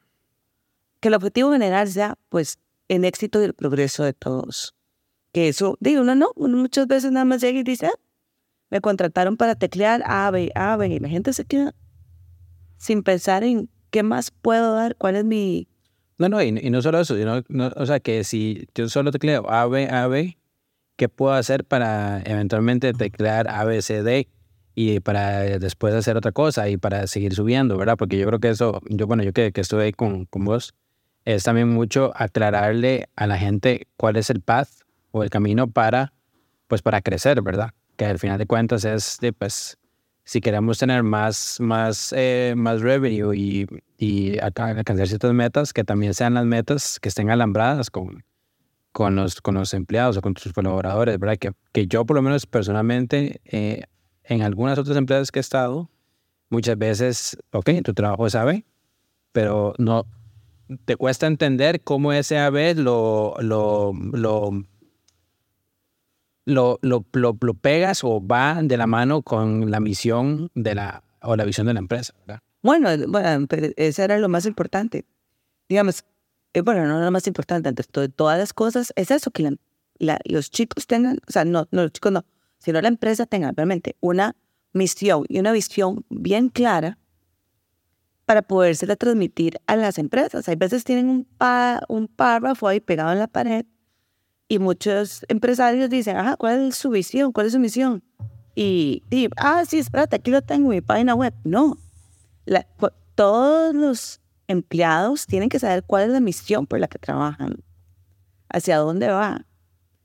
que 1.06 1.08
el 1.08 1.14
objetivo 1.14 1.52
general 1.52 1.86
sea, 1.86 2.18
pues, 2.30 2.58
el 2.88 3.04
éxito 3.04 3.40
y 3.40 3.44
el 3.44 3.54
progreso 3.54 4.02
de 4.02 4.12
todos. 4.12 4.74
Que 5.30 5.46
eso, 5.46 5.76
digo, 5.78 6.00
uno 6.00 6.16
no, 6.16 6.32
uno 6.34 6.56
muchas 6.56 6.88
veces 6.88 7.12
nada 7.12 7.24
más 7.24 7.40
llega 7.40 7.60
y 7.60 7.62
dice, 7.62 7.86
ah, 7.86 7.98
me 8.70 8.80
contrataron 8.80 9.36
para 9.36 9.54
teclear 9.54 10.02
AVE, 10.04 10.50
AVE, 10.56 10.88
y 10.88 10.98
la 10.98 11.08
gente 11.08 11.32
se 11.32 11.44
queda 11.44 11.76
sin 12.76 13.04
pensar 13.04 13.44
en 13.44 13.68
qué 13.90 14.02
más 14.02 14.32
puedo 14.32 14.74
dar, 14.74 14.96
cuál 14.96 15.14
es 15.14 15.24
mi... 15.24 15.68
No, 16.18 16.28
no, 16.28 16.42
y, 16.42 16.50
no 16.50 16.82
solo 16.82 16.98
eso, 16.98 17.14
o 17.76 17.86
sea, 17.86 18.00
que 18.00 18.24
si 18.24 18.66
yo 18.74 18.88
solo 18.88 19.12
tecleo 19.12 19.48
AVE, 19.48 19.88
AVE, 19.88 20.38
¿qué 20.96 21.08
puedo 21.08 21.34
hacer 21.34 21.64
para 21.64 22.20
eventualmente 22.24 22.92
teclear 22.94 23.46
ABCD 23.48 24.26
y 24.74 24.98
para 24.98 25.42
después 25.60 25.94
hacer 25.94 26.16
otra 26.16 26.32
cosa 26.32 26.68
y 26.68 26.78
para 26.78 27.06
seguir 27.06 27.32
subiendo, 27.32 27.78
¿verdad? 27.78 27.96
Porque 27.96 28.18
yo 28.18 28.26
creo 28.26 28.40
que 28.40 28.48
eso, 28.48 28.80
yo, 28.88 29.06
bueno, 29.06 29.22
yo 29.22 29.32
que, 29.32 29.52
que 29.52 29.60
estuve 29.60 29.84
ahí 29.84 29.92
con, 29.92 30.24
con 30.24 30.44
vos, 30.44 30.74
es 31.26 31.42
también 31.42 31.68
mucho 31.68 32.12
aclararle 32.14 33.08
a 33.16 33.26
la 33.26 33.36
gente 33.36 33.88
cuál 33.96 34.16
es 34.16 34.30
el 34.30 34.40
path 34.40 34.68
o 35.10 35.24
el 35.24 35.28
camino 35.28 35.68
para, 35.68 36.12
pues, 36.68 36.82
para 36.82 37.02
crecer, 37.02 37.42
¿verdad? 37.42 37.72
Que 37.96 38.06
al 38.06 38.20
final 38.20 38.38
de 38.38 38.46
cuentas 38.46 38.84
es 38.84 39.18
de, 39.20 39.32
pues, 39.32 39.76
si 40.22 40.40
queremos 40.40 40.78
tener 40.78 41.02
más, 41.02 41.58
más, 41.58 42.14
eh, 42.16 42.54
más 42.56 42.80
revenue 42.80 43.36
y, 43.36 43.66
y 43.98 44.38
alcanzar 44.38 45.08
ciertas 45.08 45.32
metas, 45.32 45.72
que 45.72 45.82
también 45.82 46.14
sean 46.14 46.34
las 46.34 46.44
metas 46.44 47.00
que 47.00 47.08
estén 47.08 47.28
alambradas 47.28 47.90
con, 47.90 48.24
con, 48.92 49.16
los, 49.16 49.40
con 49.40 49.56
los 49.56 49.74
empleados 49.74 50.16
o 50.16 50.22
con 50.22 50.36
sus 50.36 50.52
colaboradores, 50.52 51.18
¿verdad? 51.18 51.38
Que, 51.38 51.50
que 51.72 51.88
yo 51.88 52.06
por 52.06 52.14
lo 52.14 52.22
menos 52.22 52.46
personalmente, 52.46 53.40
eh, 53.44 53.82
en 54.22 54.42
algunas 54.42 54.78
otras 54.78 54.96
empresas 54.96 55.32
que 55.32 55.40
he 55.40 55.42
estado, 55.42 55.90
muchas 56.50 56.78
veces, 56.78 57.36
ok, 57.50 57.70
tu 57.82 57.94
trabajo 57.94 58.28
es 58.28 58.36
AB, 58.36 58.62
pero 59.32 59.74
no, 59.78 60.06
te 60.84 60.96
cuesta 60.96 61.26
entender 61.26 61.82
cómo 61.82 62.12
ese 62.12 62.38
ave 62.38 62.74
lo, 62.74 63.34
lo, 63.40 63.92
lo, 64.12 64.64
lo, 66.44 66.78
lo, 67.12 67.54
pegas 67.54 68.02
o 68.04 68.24
va 68.24 68.60
de 68.62 68.76
la 68.76 68.86
mano 68.86 69.22
con 69.22 69.70
la 69.70 69.80
misión 69.80 70.50
de 70.54 70.74
la, 70.74 71.04
o 71.22 71.36
la 71.36 71.44
visión 71.44 71.66
de 71.66 71.74
la 71.74 71.80
empresa, 71.80 72.14
¿verdad? 72.26 72.42
Bueno, 72.62 72.88
bueno 73.08 73.46
eso 73.76 74.02
era 74.02 74.18
lo 74.18 74.28
más 74.28 74.46
importante. 74.46 75.04
Digamos, 75.68 76.04
eh, 76.52 76.62
bueno, 76.62 76.86
no 76.86 77.00
lo 77.00 77.10
más 77.10 77.26
importante, 77.26 77.68
antes 77.68 77.88
de 77.92 78.08
todas 78.08 78.38
las 78.38 78.52
cosas, 78.52 78.92
es 78.96 79.10
eso, 79.10 79.30
que 79.30 79.56
los 79.98 80.50
chicos 80.50 80.86
tengan, 80.86 81.18
o 81.28 81.32
sea, 81.32 81.44
no, 81.44 81.68
no 81.70 81.82
los 81.82 81.92
chicos 81.92 82.12
no, 82.12 82.24
sino 82.58 82.80
la 82.80 82.88
empresa 82.88 83.26
tenga 83.26 83.52
realmente 83.52 83.96
una 84.00 84.36
misión 84.72 85.24
y 85.28 85.38
una 85.38 85.52
visión 85.52 86.04
bien 86.10 86.48
clara 86.48 86.98
para 88.26 88.42
podérsela 88.42 88.96
transmitir 88.96 89.58
a 89.66 89.76
las 89.76 89.98
empresas. 89.98 90.48
Hay 90.48 90.56
veces 90.56 90.84
tienen 90.84 91.08
un, 91.08 91.28
un 91.88 92.08
párrafo 92.08 92.68
ahí 92.68 92.80
pegado 92.80 93.12
en 93.12 93.20
la 93.20 93.28
pared 93.28 93.64
y 94.48 94.58
muchos 94.58 95.24
empresarios 95.28 95.88
dicen, 95.88 96.16
ajá, 96.16 96.36
¿cuál 96.36 96.68
es 96.68 96.76
su 96.76 96.90
visión? 96.90 97.32
¿Cuál 97.32 97.46
es 97.46 97.52
su 97.52 97.58
misión? 97.58 98.02
Y, 98.54 99.02
y 99.10 99.28
ah, 99.36 99.64
sí, 99.66 99.78
espérate, 99.78 100.16
aquí 100.16 100.30
lo 100.30 100.42
tengo 100.42 100.72
en 100.72 100.78
mi 100.78 100.80
página 100.80 101.14
web. 101.14 101.34
No, 101.44 101.78
todos 103.14 103.74
los 103.74 104.20
empleados 104.48 105.26
tienen 105.26 105.48
que 105.48 105.58
saber 105.58 105.84
cuál 105.84 106.04
es 106.04 106.10
la 106.10 106.20
misión 106.20 106.66
por 106.66 106.78
la 106.78 106.88
que 106.88 106.98
trabajan, 106.98 107.56
hacia 108.48 108.78
dónde 108.78 109.08
va. 109.08 109.46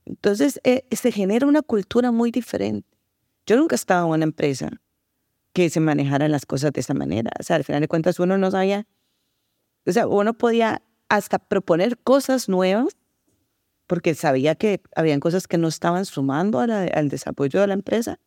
Entonces, 0.05 0.59
eh, 0.63 0.85
se 0.91 1.11
genera 1.11 1.45
una 1.45 1.61
cultura 1.61 2.11
muy 2.11 2.31
diferente. 2.31 2.87
Yo 3.45 3.57
nunca 3.57 3.75
he 3.75 3.93
en 3.93 4.05
una 4.05 4.23
empresa 4.23 4.69
que 5.53 5.69
se 5.69 5.79
manejaran 5.79 6.31
las 6.31 6.45
cosas 6.45 6.71
de 6.71 6.81
esa 6.81 6.93
manera. 6.93 7.31
O 7.39 7.43
sea, 7.43 7.57
al 7.57 7.63
final 7.63 7.81
de 7.81 7.87
cuentas 7.87 8.19
uno 8.19 8.37
no 8.37 8.51
sabía, 8.51 8.87
o 9.85 9.91
sea, 9.91 10.07
uno 10.07 10.33
podía 10.33 10.81
hasta 11.09 11.39
proponer 11.39 11.97
cosas 11.97 12.47
nuevas 12.47 12.95
porque 13.87 14.15
sabía 14.15 14.55
que 14.55 14.81
habían 14.95 15.19
cosas 15.19 15.47
que 15.47 15.57
no 15.57 15.67
estaban 15.67 16.05
sumando 16.05 16.59
al 16.59 17.09
desarrollo 17.09 17.59
de 17.59 17.67
la 17.67 17.73
empresa, 17.73 18.19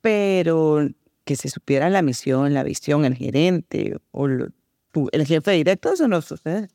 pero 0.00 0.88
que 1.24 1.34
se 1.34 1.48
supiera 1.48 1.90
la 1.90 2.00
misión, 2.00 2.54
la 2.54 2.62
visión, 2.62 3.04
el 3.04 3.16
gerente 3.16 3.96
o 4.12 4.26
el 4.26 5.26
jefe 5.26 5.50
directo, 5.50 5.92
eso 5.92 6.06
no 6.06 6.22
sucede. 6.22 6.68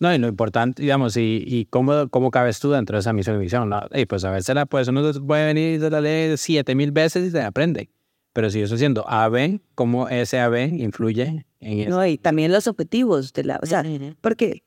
No, 0.00 0.14
y 0.14 0.18
lo 0.18 0.28
importante, 0.28 0.82
digamos, 0.82 1.16
y, 1.16 1.66
cómo, 1.70 2.08
cómo 2.08 2.30
cabes 2.30 2.60
tú 2.60 2.70
dentro 2.70 2.96
de 2.96 3.00
esa 3.00 3.12
misión 3.12 3.36
y 3.36 3.40
visión. 3.40 3.72
Y 3.94 4.06
pues 4.06 4.24
a 4.24 4.30
veces 4.30 4.54
la, 4.54 4.66
pues 4.66 4.88
uno 4.88 5.12
puede 5.26 5.46
venir 5.46 5.80
de 5.80 5.90
la 5.90 6.00
ley 6.00 6.36
siete 6.36 6.74
mil 6.74 6.92
veces 6.92 7.26
y 7.26 7.30
se 7.30 7.42
aprende. 7.42 7.88
Pero 8.38 8.50
si 8.50 8.60
yo 8.60 8.66
estoy 8.66 8.76
haciendo 8.76 9.04
AB, 9.08 9.58
¿cómo 9.74 10.08
ese 10.08 10.38
AB 10.38 10.68
influye 10.74 11.44
en 11.58 11.80
eso? 11.80 11.90
No, 11.90 12.06
y 12.06 12.18
también 12.18 12.52
los 12.52 12.68
objetivos 12.68 13.32
de 13.32 13.42
la, 13.42 13.58
o 13.60 13.66
sea, 13.66 13.82
porque 14.20 14.62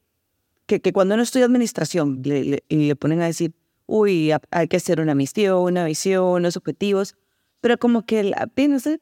que, 0.65 0.81
que, 0.81 0.91
cuando 0.91 1.13
uno 1.13 1.23
estudia 1.23 1.45
administración 1.45 2.21
le, 2.21 2.65
y 2.67 2.87
le 2.89 2.95
ponen 2.97 3.21
a 3.21 3.27
decir, 3.27 3.53
uy, 3.85 4.33
hay 4.51 4.67
que 4.67 4.75
hacer 4.75 4.99
una 4.99 5.15
misión, 5.15 5.57
una 5.57 5.85
visión, 5.85 6.25
unos 6.25 6.57
objetivos, 6.57 7.15
pero 7.61 7.77
como 7.77 8.05
que, 8.05 8.23
la, 8.23 8.51
no 8.67 8.79
sé, 8.81 8.99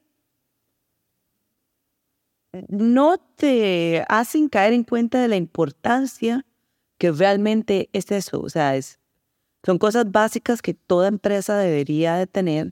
no 2.67 3.17
te 3.17 4.05
hacen 4.08 4.49
caer 4.49 4.73
en 4.73 4.84
cuenta 4.84 5.19
de 5.19 5.29
la 5.29 5.36
importancia 5.36 6.45
que 6.99 7.12
realmente 7.12 7.89
es 7.91 8.12
eso, 8.12 8.39
o 8.39 8.49
sea, 8.49 8.75
es, 8.75 8.99
son 9.63 9.79
cosas 9.79 10.12
básicas 10.12 10.62
que 10.62 10.75
toda 10.75 11.08
empresa 11.08 11.58
debería 11.58 12.17
de 12.17 12.27
tener 12.27 12.71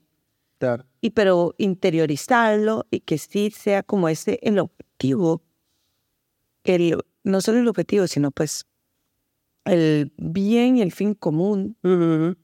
y 1.08 1.12
pero 1.12 1.56
interiorizarlo 1.58 2.86
y 2.92 3.00
que 3.00 3.18
sí 3.18 3.50
sea 3.52 3.82
como 3.82 4.10
ese 4.10 4.40
el 4.42 4.60
objetivo, 4.60 5.42
el, 6.66 6.98
no 7.24 7.40
solo 7.40 7.60
el 7.60 7.68
objetivo, 7.70 8.08
sino 8.08 8.30
pues 8.32 8.66
el 9.64 10.12
bien 10.18 10.76
y 10.76 10.82
el 10.82 10.92
fin 10.92 11.14
común 11.14 11.78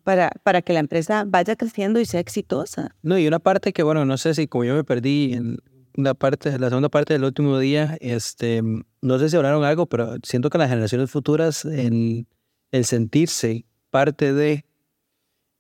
para, 0.04 0.32
para 0.44 0.62
que 0.62 0.72
la 0.72 0.80
empresa 0.80 1.26
vaya 1.28 1.58
creciendo 1.58 2.00
y 2.00 2.06
sea 2.06 2.22
exitosa. 2.22 2.96
No, 3.02 3.18
y 3.18 3.28
una 3.28 3.40
parte 3.40 3.74
que, 3.74 3.84
bueno, 3.84 4.06
no 4.06 4.18
sé 4.18 4.34
si 4.34 4.48
como 4.48 4.64
yo 4.64 4.76
me 4.76 4.86
perdí 4.86 5.34
en 5.34 5.58
la 5.96 6.14
parte, 6.14 6.58
la 6.58 6.70
segunda 6.70 6.88
parte 6.88 7.14
del 7.14 7.26
último 7.26 7.60
día, 7.60 7.98
este, 8.00 8.62
no 9.02 9.20
sé 9.20 9.30
si 9.30 9.36
hablaron 9.36 9.66
algo, 9.66 9.88
pero 9.88 10.16
siento 10.24 10.50
que 10.50 10.58
las 10.58 10.70
generaciones 10.70 11.12
futuras, 11.12 11.66
el, 11.66 12.28
el 12.72 12.86
sentirse 12.86 13.66
parte 13.90 14.32
de 14.32 14.64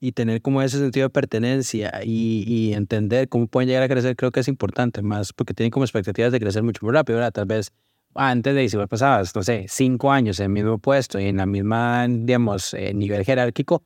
y 0.03 0.11
tener 0.11 0.41
como 0.41 0.61
ese 0.61 0.79
sentido 0.79 1.05
de 1.05 1.09
pertenencia 1.11 2.01
y, 2.03 2.43
y, 2.45 2.73
entender 2.73 3.29
cómo 3.29 3.47
pueden 3.47 3.69
llegar 3.69 3.83
a 3.83 3.87
crecer, 3.87 4.17
creo 4.17 4.33
que 4.33 4.41
es 4.41 4.49
importante, 4.49 5.01
más 5.01 5.31
porque 5.31 5.53
tienen 5.53 5.71
como 5.71 5.85
expectativas 5.85 6.33
de 6.33 6.41
crecer 6.41 6.61
mucho 6.61 6.85
más 6.85 6.93
rápido, 6.93 7.19
¿verdad? 7.19 7.31
Tal 7.31 7.45
vez 7.45 7.71
antes 8.13 8.53
de, 8.53 8.67
si 8.67 8.75
vos 8.75 8.89
pasabas, 8.89 9.33
no 9.33 9.43
sé, 9.43 9.65
cinco 9.69 10.11
años 10.11 10.41
en 10.41 10.47
el 10.47 10.49
mismo 10.49 10.77
puesto 10.77 11.21
y 11.21 11.27
en 11.27 11.37
la 11.37 11.45
misma, 11.45 12.05
digamos, 12.09 12.73
eh, 12.73 12.93
nivel 12.93 13.23
jerárquico, 13.23 13.81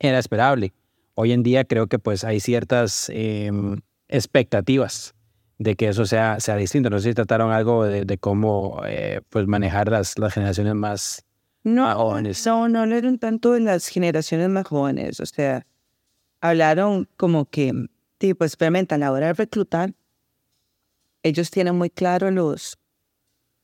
era 0.00 0.18
esperable. 0.18 0.72
Hoy 1.14 1.30
en 1.30 1.44
día 1.44 1.64
creo 1.64 1.86
que 1.86 2.00
pues 2.00 2.24
hay 2.24 2.40
ciertas 2.40 3.08
em, 3.14 3.80
expectativas 4.08 5.14
de 5.58 5.76
que 5.76 5.86
eso 5.86 6.06
sea, 6.06 6.40
sea 6.40 6.56
distinto. 6.56 6.90
No 6.90 6.98
sé 6.98 7.10
si 7.10 7.14
trataron 7.14 7.52
algo 7.52 7.84
de, 7.84 8.04
de 8.04 8.18
cómo 8.18 8.82
eh, 8.84 9.20
pues 9.28 9.46
manejar 9.46 9.92
las, 9.92 10.18
las 10.18 10.34
generaciones 10.34 10.74
más 10.74 11.24
no, 11.64 12.20
No, 12.44 12.68
no 12.68 12.80
hablaron 12.80 13.18
tanto 13.18 13.52
de 13.52 13.60
las 13.60 13.88
generaciones 13.88 14.48
más 14.48 14.66
jóvenes. 14.66 15.20
O 15.20 15.26
sea, 15.26 15.66
hablaron 16.40 17.08
como 17.16 17.46
que, 17.46 17.72
sí, 18.20 18.34
pues 18.34 18.52
experimenta 18.52 18.96
a 18.96 18.98
la 18.98 19.12
hora 19.12 19.28
de 19.28 19.32
reclutar, 19.34 19.94
ellos 21.22 21.50
tienen 21.50 21.76
muy 21.76 21.88
claro 21.88 22.30
los, 22.30 22.78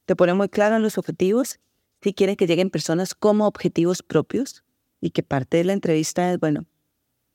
te 0.06 0.14
ponen 0.14 0.36
muy 0.36 0.48
claro 0.48 0.78
los 0.78 0.96
objetivos, 0.96 1.58
si 2.00 2.14
quieren 2.14 2.36
que 2.36 2.46
lleguen 2.46 2.70
personas 2.70 3.14
como 3.14 3.46
objetivos 3.46 4.02
propios 4.02 4.64
y 5.00 5.10
que 5.10 5.24
parte 5.24 5.56
de 5.56 5.64
la 5.64 5.72
entrevista 5.72 6.32
es, 6.32 6.38
bueno, 6.38 6.66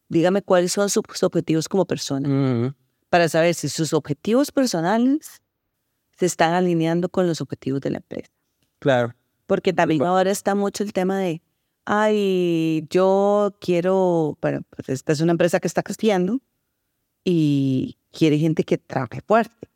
dígame 0.07 0.41
cuáles 0.41 0.71
son 0.71 0.89
sus 0.89 1.23
objetivos 1.23 1.67
como 1.67 1.85
persona, 1.85 2.73
para 3.09 3.27
saber 3.27 3.53
si 3.53 3.67
sus 3.67 3.93
objetivos 3.93 4.51
personales 4.51 5.41
se 6.17 6.25
están 6.25 6.53
alineando 6.53 7.09
con 7.09 7.27
los 7.27 7.41
objetivos 7.41 7.81
de 7.81 7.89
la 7.89 7.97
empresa. 7.97 8.31
Claro. 8.79 9.13
Porque 9.45 9.73
también 9.73 10.03
ahora 10.03 10.31
está 10.31 10.55
mucho 10.55 10.83
el 10.83 10.93
tema 10.93 11.19
de, 11.19 11.41
ay, 11.85 12.85
yo 12.89 13.55
quiero, 13.59 14.37
bueno, 14.41 14.61
pues 14.69 14.89
esta 14.89 15.11
es 15.11 15.21
una 15.21 15.31
empresa 15.31 15.59
que 15.59 15.67
está 15.67 15.83
creciendo 15.83 16.39
y 17.23 17.97
quiere 18.11 18.37
gente 18.37 18.63
que 18.63 18.77
trabaje 18.77 19.21
fuerte. 19.25 19.69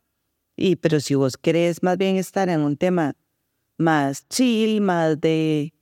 Y, 0.55 0.77
pero 0.77 0.99
si 0.99 1.15
vos 1.15 1.37
querés 1.37 1.83
más 1.83 1.97
bien 1.97 2.15
estar 2.15 2.49
en 2.49 2.61
un 2.61 2.77
tema 2.77 3.15
más 3.77 4.27
chill, 4.29 4.81
más 4.81 5.19
de, 5.21 5.73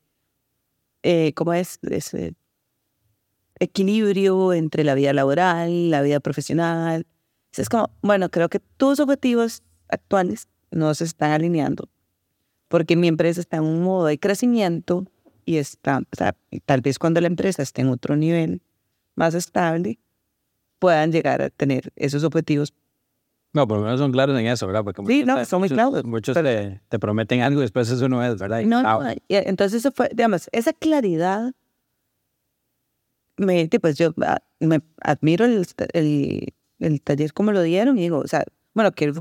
eh, 1.04 1.34
¿cómo 1.34 1.54
es? 1.54 1.80
Ese 1.84 2.36
equilibrio 3.60 4.54
entre 4.54 4.84
la 4.84 4.96
vida 4.96 5.14
laboral, 5.14 5.92
la 5.92 6.02
vida 6.02 6.20
profesional. 6.20 7.08
Es 7.56 7.70
como, 7.70 7.90
bueno, 8.02 8.30
creo 8.30 8.50
que 8.50 8.60
tus 8.60 9.00
objetivos 9.00 9.64
actuales 9.88 10.50
no 10.72 10.94
se 10.94 11.06
están 11.06 11.32
alineando 11.32 11.88
porque 12.68 12.96
mi 12.96 13.08
empresa 13.08 13.42
está 13.42 13.58
en 13.58 13.64
un 13.64 13.84
modo 13.84 14.06
de 14.06 14.20
crecimiento 14.20 15.06
y 15.46 15.58
está, 15.58 16.00
o 16.00 16.16
sea, 16.16 16.36
tal 16.66 16.82
vez 16.82 17.00
cuando 17.00 17.22
la 17.22 17.28
empresa 17.28 17.62
esté 17.62 17.82
en 17.82 17.90
otro 17.90 18.16
nivel 18.16 18.62
más 19.16 19.34
estable, 19.34 20.00
puedan 20.80 21.12
llegar 21.12 21.42
a 21.42 21.50
tener 21.50 21.92
esos 21.96 22.24
objetivos. 22.24 22.74
No, 23.54 23.68
por 23.68 23.78
lo 23.78 23.86
menos 23.86 24.00
son 24.00 24.12
claros 24.12 24.38
en 24.38 24.48
eso, 24.48 24.68
¿verdad? 24.68 24.84
Porque 24.84 25.02
sí, 25.06 25.24
no, 25.24 25.44
son 25.46 25.62
muy 25.62 25.70
claros. 25.70 26.04
Muchos 26.04 26.36
te, 26.36 26.82
te, 26.90 27.00
prometen 27.00 27.42
algo 27.42 27.62
y 27.62 27.64
después 27.64 27.90
eso 27.90 28.10
no 28.10 28.24
es, 28.24 28.38
¿verdad? 28.38 28.64
no, 28.64 28.84
no, 28.84 29.14
entonces 29.30 29.80
eso 29.80 29.92
fue, 29.92 30.10
digamos, 30.14 30.50
esa 30.52 30.74
claridad, 30.74 31.54
me, 33.38 33.70
pues 33.82 33.98
yo 33.98 34.14
ah, 34.24 34.40
me 34.60 34.82
admiro 35.02 35.46
el, 35.46 35.66
el, 35.94 36.54
el 36.80 37.02
taller 37.02 37.32
como 37.32 37.54
lo 37.54 37.62
dieron 37.62 37.98
y 37.98 38.02
digo, 38.02 38.20
o 38.20 38.28
sea, 38.28 38.44
bueno, 38.74 38.92
que 38.92 39.14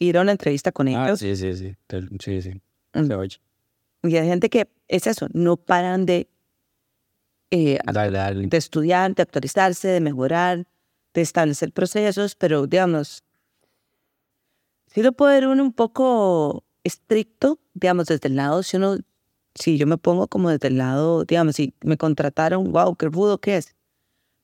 ir 0.00 0.18
a 0.18 0.22
una 0.22 0.32
entrevista 0.32 0.72
con 0.72 0.88
ah, 0.88 0.90
ellos. 0.90 1.10
Ah, 1.10 1.16
sí, 1.16 1.36
sí, 1.36 1.54
sí, 1.54 1.76
sí, 2.18 2.42
sí. 2.42 2.60
Mm. 2.94 3.10
Y 4.02 4.16
hay 4.16 4.26
gente 4.26 4.48
que 4.48 4.68
es 4.88 5.06
eso, 5.06 5.28
no 5.32 5.56
paran 5.56 6.06
de, 6.06 6.28
eh, 7.50 7.78
de 7.84 8.56
estudiar, 8.56 9.14
de 9.14 9.22
actualizarse, 9.22 9.88
de 9.88 10.00
mejorar, 10.00 10.66
de 11.14 11.20
establecer 11.20 11.72
procesos, 11.72 12.34
pero 12.34 12.66
digamos, 12.66 13.22
si 14.86 15.02
lo 15.02 15.12
puede 15.12 15.34
ver 15.34 15.48
uno 15.48 15.62
un 15.62 15.72
poco 15.72 16.64
estricto, 16.82 17.60
digamos, 17.74 18.06
desde 18.06 18.28
el 18.28 18.36
lado, 18.36 18.62
si 18.62 18.76
uno, 18.78 18.96
si 19.54 19.76
yo 19.76 19.86
me 19.86 19.98
pongo 19.98 20.28
como 20.28 20.50
desde 20.50 20.68
el 20.68 20.78
lado, 20.78 21.24
digamos, 21.24 21.56
si 21.56 21.74
me 21.82 21.96
contrataron, 21.96 22.72
wow, 22.72 22.96
qué 22.96 23.06
rudo 23.06 23.38
que 23.38 23.56
es. 23.56 23.76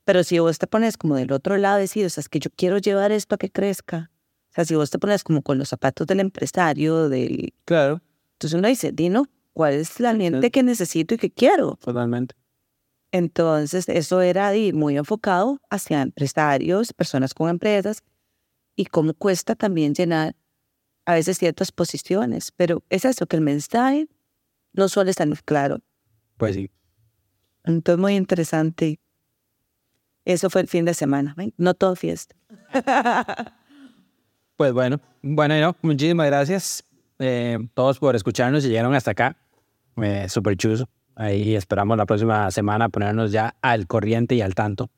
Pero 0.04 0.22
si 0.22 0.38
vos 0.38 0.58
te 0.58 0.68
pones 0.68 0.96
como 0.96 1.16
del 1.16 1.32
otro 1.32 1.56
lado, 1.56 1.78
decir, 1.78 2.06
o 2.06 2.10
sea, 2.10 2.20
es 2.20 2.28
que 2.28 2.38
yo 2.38 2.50
quiero 2.54 2.78
llevar 2.78 3.10
esto 3.10 3.34
a 3.34 3.38
que 3.38 3.50
crezca. 3.50 4.10
O 4.50 4.54
sea, 4.54 4.64
si 4.64 4.76
vos 4.76 4.90
te 4.90 4.98
pones 5.00 5.24
como 5.24 5.42
con 5.42 5.58
los 5.58 5.70
zapatos 5.70 6.06
del 6.06 6.20
empresario, 6.20 7.08
del... 7.08 7.52
Claro 7.64 8.00
entonces 8.36 8.58
uno 8.58 8.68
dice, 8.68 8.92
Dino, 8.92 9.24
¿cuál 9.54 9.72
es 9.74 9.98
la 9.98 10.14
gente 10.14 10.50
que 10.50 10.62
necesito 10.62 11.14
y 11.14 11.18
que 11.18 11.30
quiero? 11.30 11.76
Totalmente. 11.76 12.34
Entonces, 13.12 13.88
eso 13.88 14.20
era 14.20 14.52
muy 14.74 14.98
enfocado 14.98 15.58
hacia 15.70 16.02
empresarios, 16.02 16.92
personas 16.92 17.32
con 17.32 17.48
empresas, 17.48 18.02
y 18.74 18.84
cómo 18.84 19.14
cuesta 19.14 19.54
también 19.54 19.94
llenar 19.94 20.36
a 21.06 21.14
veces 21.14 21.38
ciertas 21.38 21.72
posiciones. 21.72 22.52
Pero 22.52 22.82
es 22.90 23.06
eso, 23.06 23.26
que 23.26 23.36
el 23.36 23.42
mensaje 23.42 24.06
no 24.74 24.90
suele 24.90 25.12
estar 25.12 25.26
claro. 25.42 25.80
Pues 26.36 26.56
sí. 26.56 26.70
Entonces, 27.64 27.98
muy 27.98 28.16
interesante. 28.16 29.00
Eso 30.26 30.50
fue 30.50 30.60
el 30.60 30.68
fin 30.68 30.84
de 30.84 30.92
semana, 30.92 31.34
no 31.56 31.72
todo 31.72 31.96
fiesta. 31.96 32.36
pues 34.56 34.74
bueno, 34.74 35.00
bueno, 35.22 35.58
no, 35.58 35.76
muchísimas 35.80 36.26
gracias 36.26 36.84
eh, 37.18 37.58
todos 37.74 37.98
por 37.98 38.16
escucharnos 38.16 38.64
y 38.64 38.68
llegaron 38.68 38.94
hasta 38.94 39.12
acá. 39.12 39.36
Eh, 40.02 40.26
Súper 40.28 40.56
chuzo. 40.56 40.88
Ahí 41.14 41.54
esperamos 41.54 41.96
la 41.96 42.04
próxima 42.06 42.50
semana 42.50 42.88
ponernos 42.88 43.32
ya 43.32 43.56
al 43.62 43.86
corriente 43.86 44.34
y 44.34 44.42
al 44.42 44.54
tanto 44.54 44.90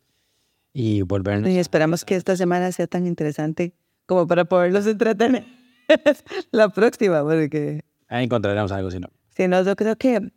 y 0.73 1.03
volvernos. 1.03 1.49
Y 1.51 1.59
esperamos 1.59 2.05
que 2.05 2.17
esta 2.17 2.37
semana 2.37 2.73
sea 2.73 2.87
tan 2.87 3.07
interesante 3.07 3.73
como 4.07 4.27
para 4.27 4.45
poderlos 4.45 4.87
entretener 4.87 5.45
la 6.51 6.69
próxima, 6.71 7.23
porque... 7.23 7.85
Ahí 8.09 8.25
encontraremos 8.25 8.73
algo, 8.73 8.91
si 8.91 8.99
no. 8.99 9.09
Si 9.37 9.47
no, 9.47 9.63
yo 9.63 9.77
creo 9.77 9.97
que 9.97 10.33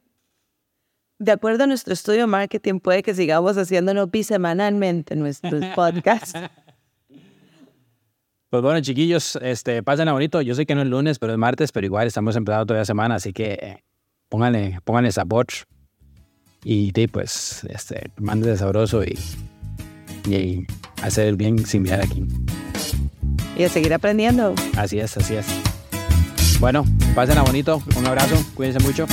de 1.21 1.31
acuerdo 1.31 1.65
a 1.65 1.67
nuestro 1.67 1.93
estudio 1.93 2.25
marketing, 2.25 2.79
puede 2.79 3.03
que 3.03 3.13
sigamos 3.13 3.55
haciéndonos 3.55 4.09
bisemanalmente 4.09 5.15
nuestros 5.15 5.63
podcasts. 5.75 6.33
Pues 8.51 8.61
bueno, 8.63 8.81
chiquillos, 8.81 9.39
este, 9.41 9.81
pasen 9.81 10.09
a 10.09 10.11
bonito. 10.11 10.41
Yo 10.41 10.55
sé 10.55 10.65
que 10.65 10.75
no 10.75 10.81
es 10.81 10.87
lunes, 10.87 11.19
pero 11.19 11.31
es 11.31 11.39
martes, 11.39 11.71
pero 11.71 11.85
igual 11.85 12.05
estamos 12.05 12.35
empezando 12.35 12.65
toda 12.65 12.79
la 12.79 12.85
semana, 12.85 13.15
así 13.15 13.31
que 13.31 13.53
eh, 13.53 13.83
pónganle, 14.27 14.77
pónganle 14.83 15.13
sabor. 15.13 15.47
Y 16.65 16.91
pues, 17.07 17.63
este, 17.69 18.11
mándense 18.17 18.57
sabroso 18.57 19.05
y, 19.05 19.17
y 20.29 20.67
hacer 21.01 21.27
el 21.27 21.37
bien 21.37 21.65
sin 21.65 21.83
mirar 21.83 22.01
aquí. 22.01 22.27
Y 23.57 23.63
a 23.63 23.69
seguir 23.69 23.93
aprendiendo. 23.93 24.53
Así 24.75 24.99
es, 24.99 25.15
así 25.15 25.35
es. 25.35 25.47
Bueno, 26.59 26.83
pasen 27.15 27.37
a 27.37 27.43
bonito. 27.43 27.81
Un 27.97 28.05
abrazo. 28.05 28.35
Cuídense 28.53 28.85
mucho. 28.85 29.07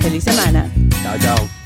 Feliz 0.00 0.24
semana. 0.24 0.68
Chao, 1.04 1.18
chao. 1.20 1.61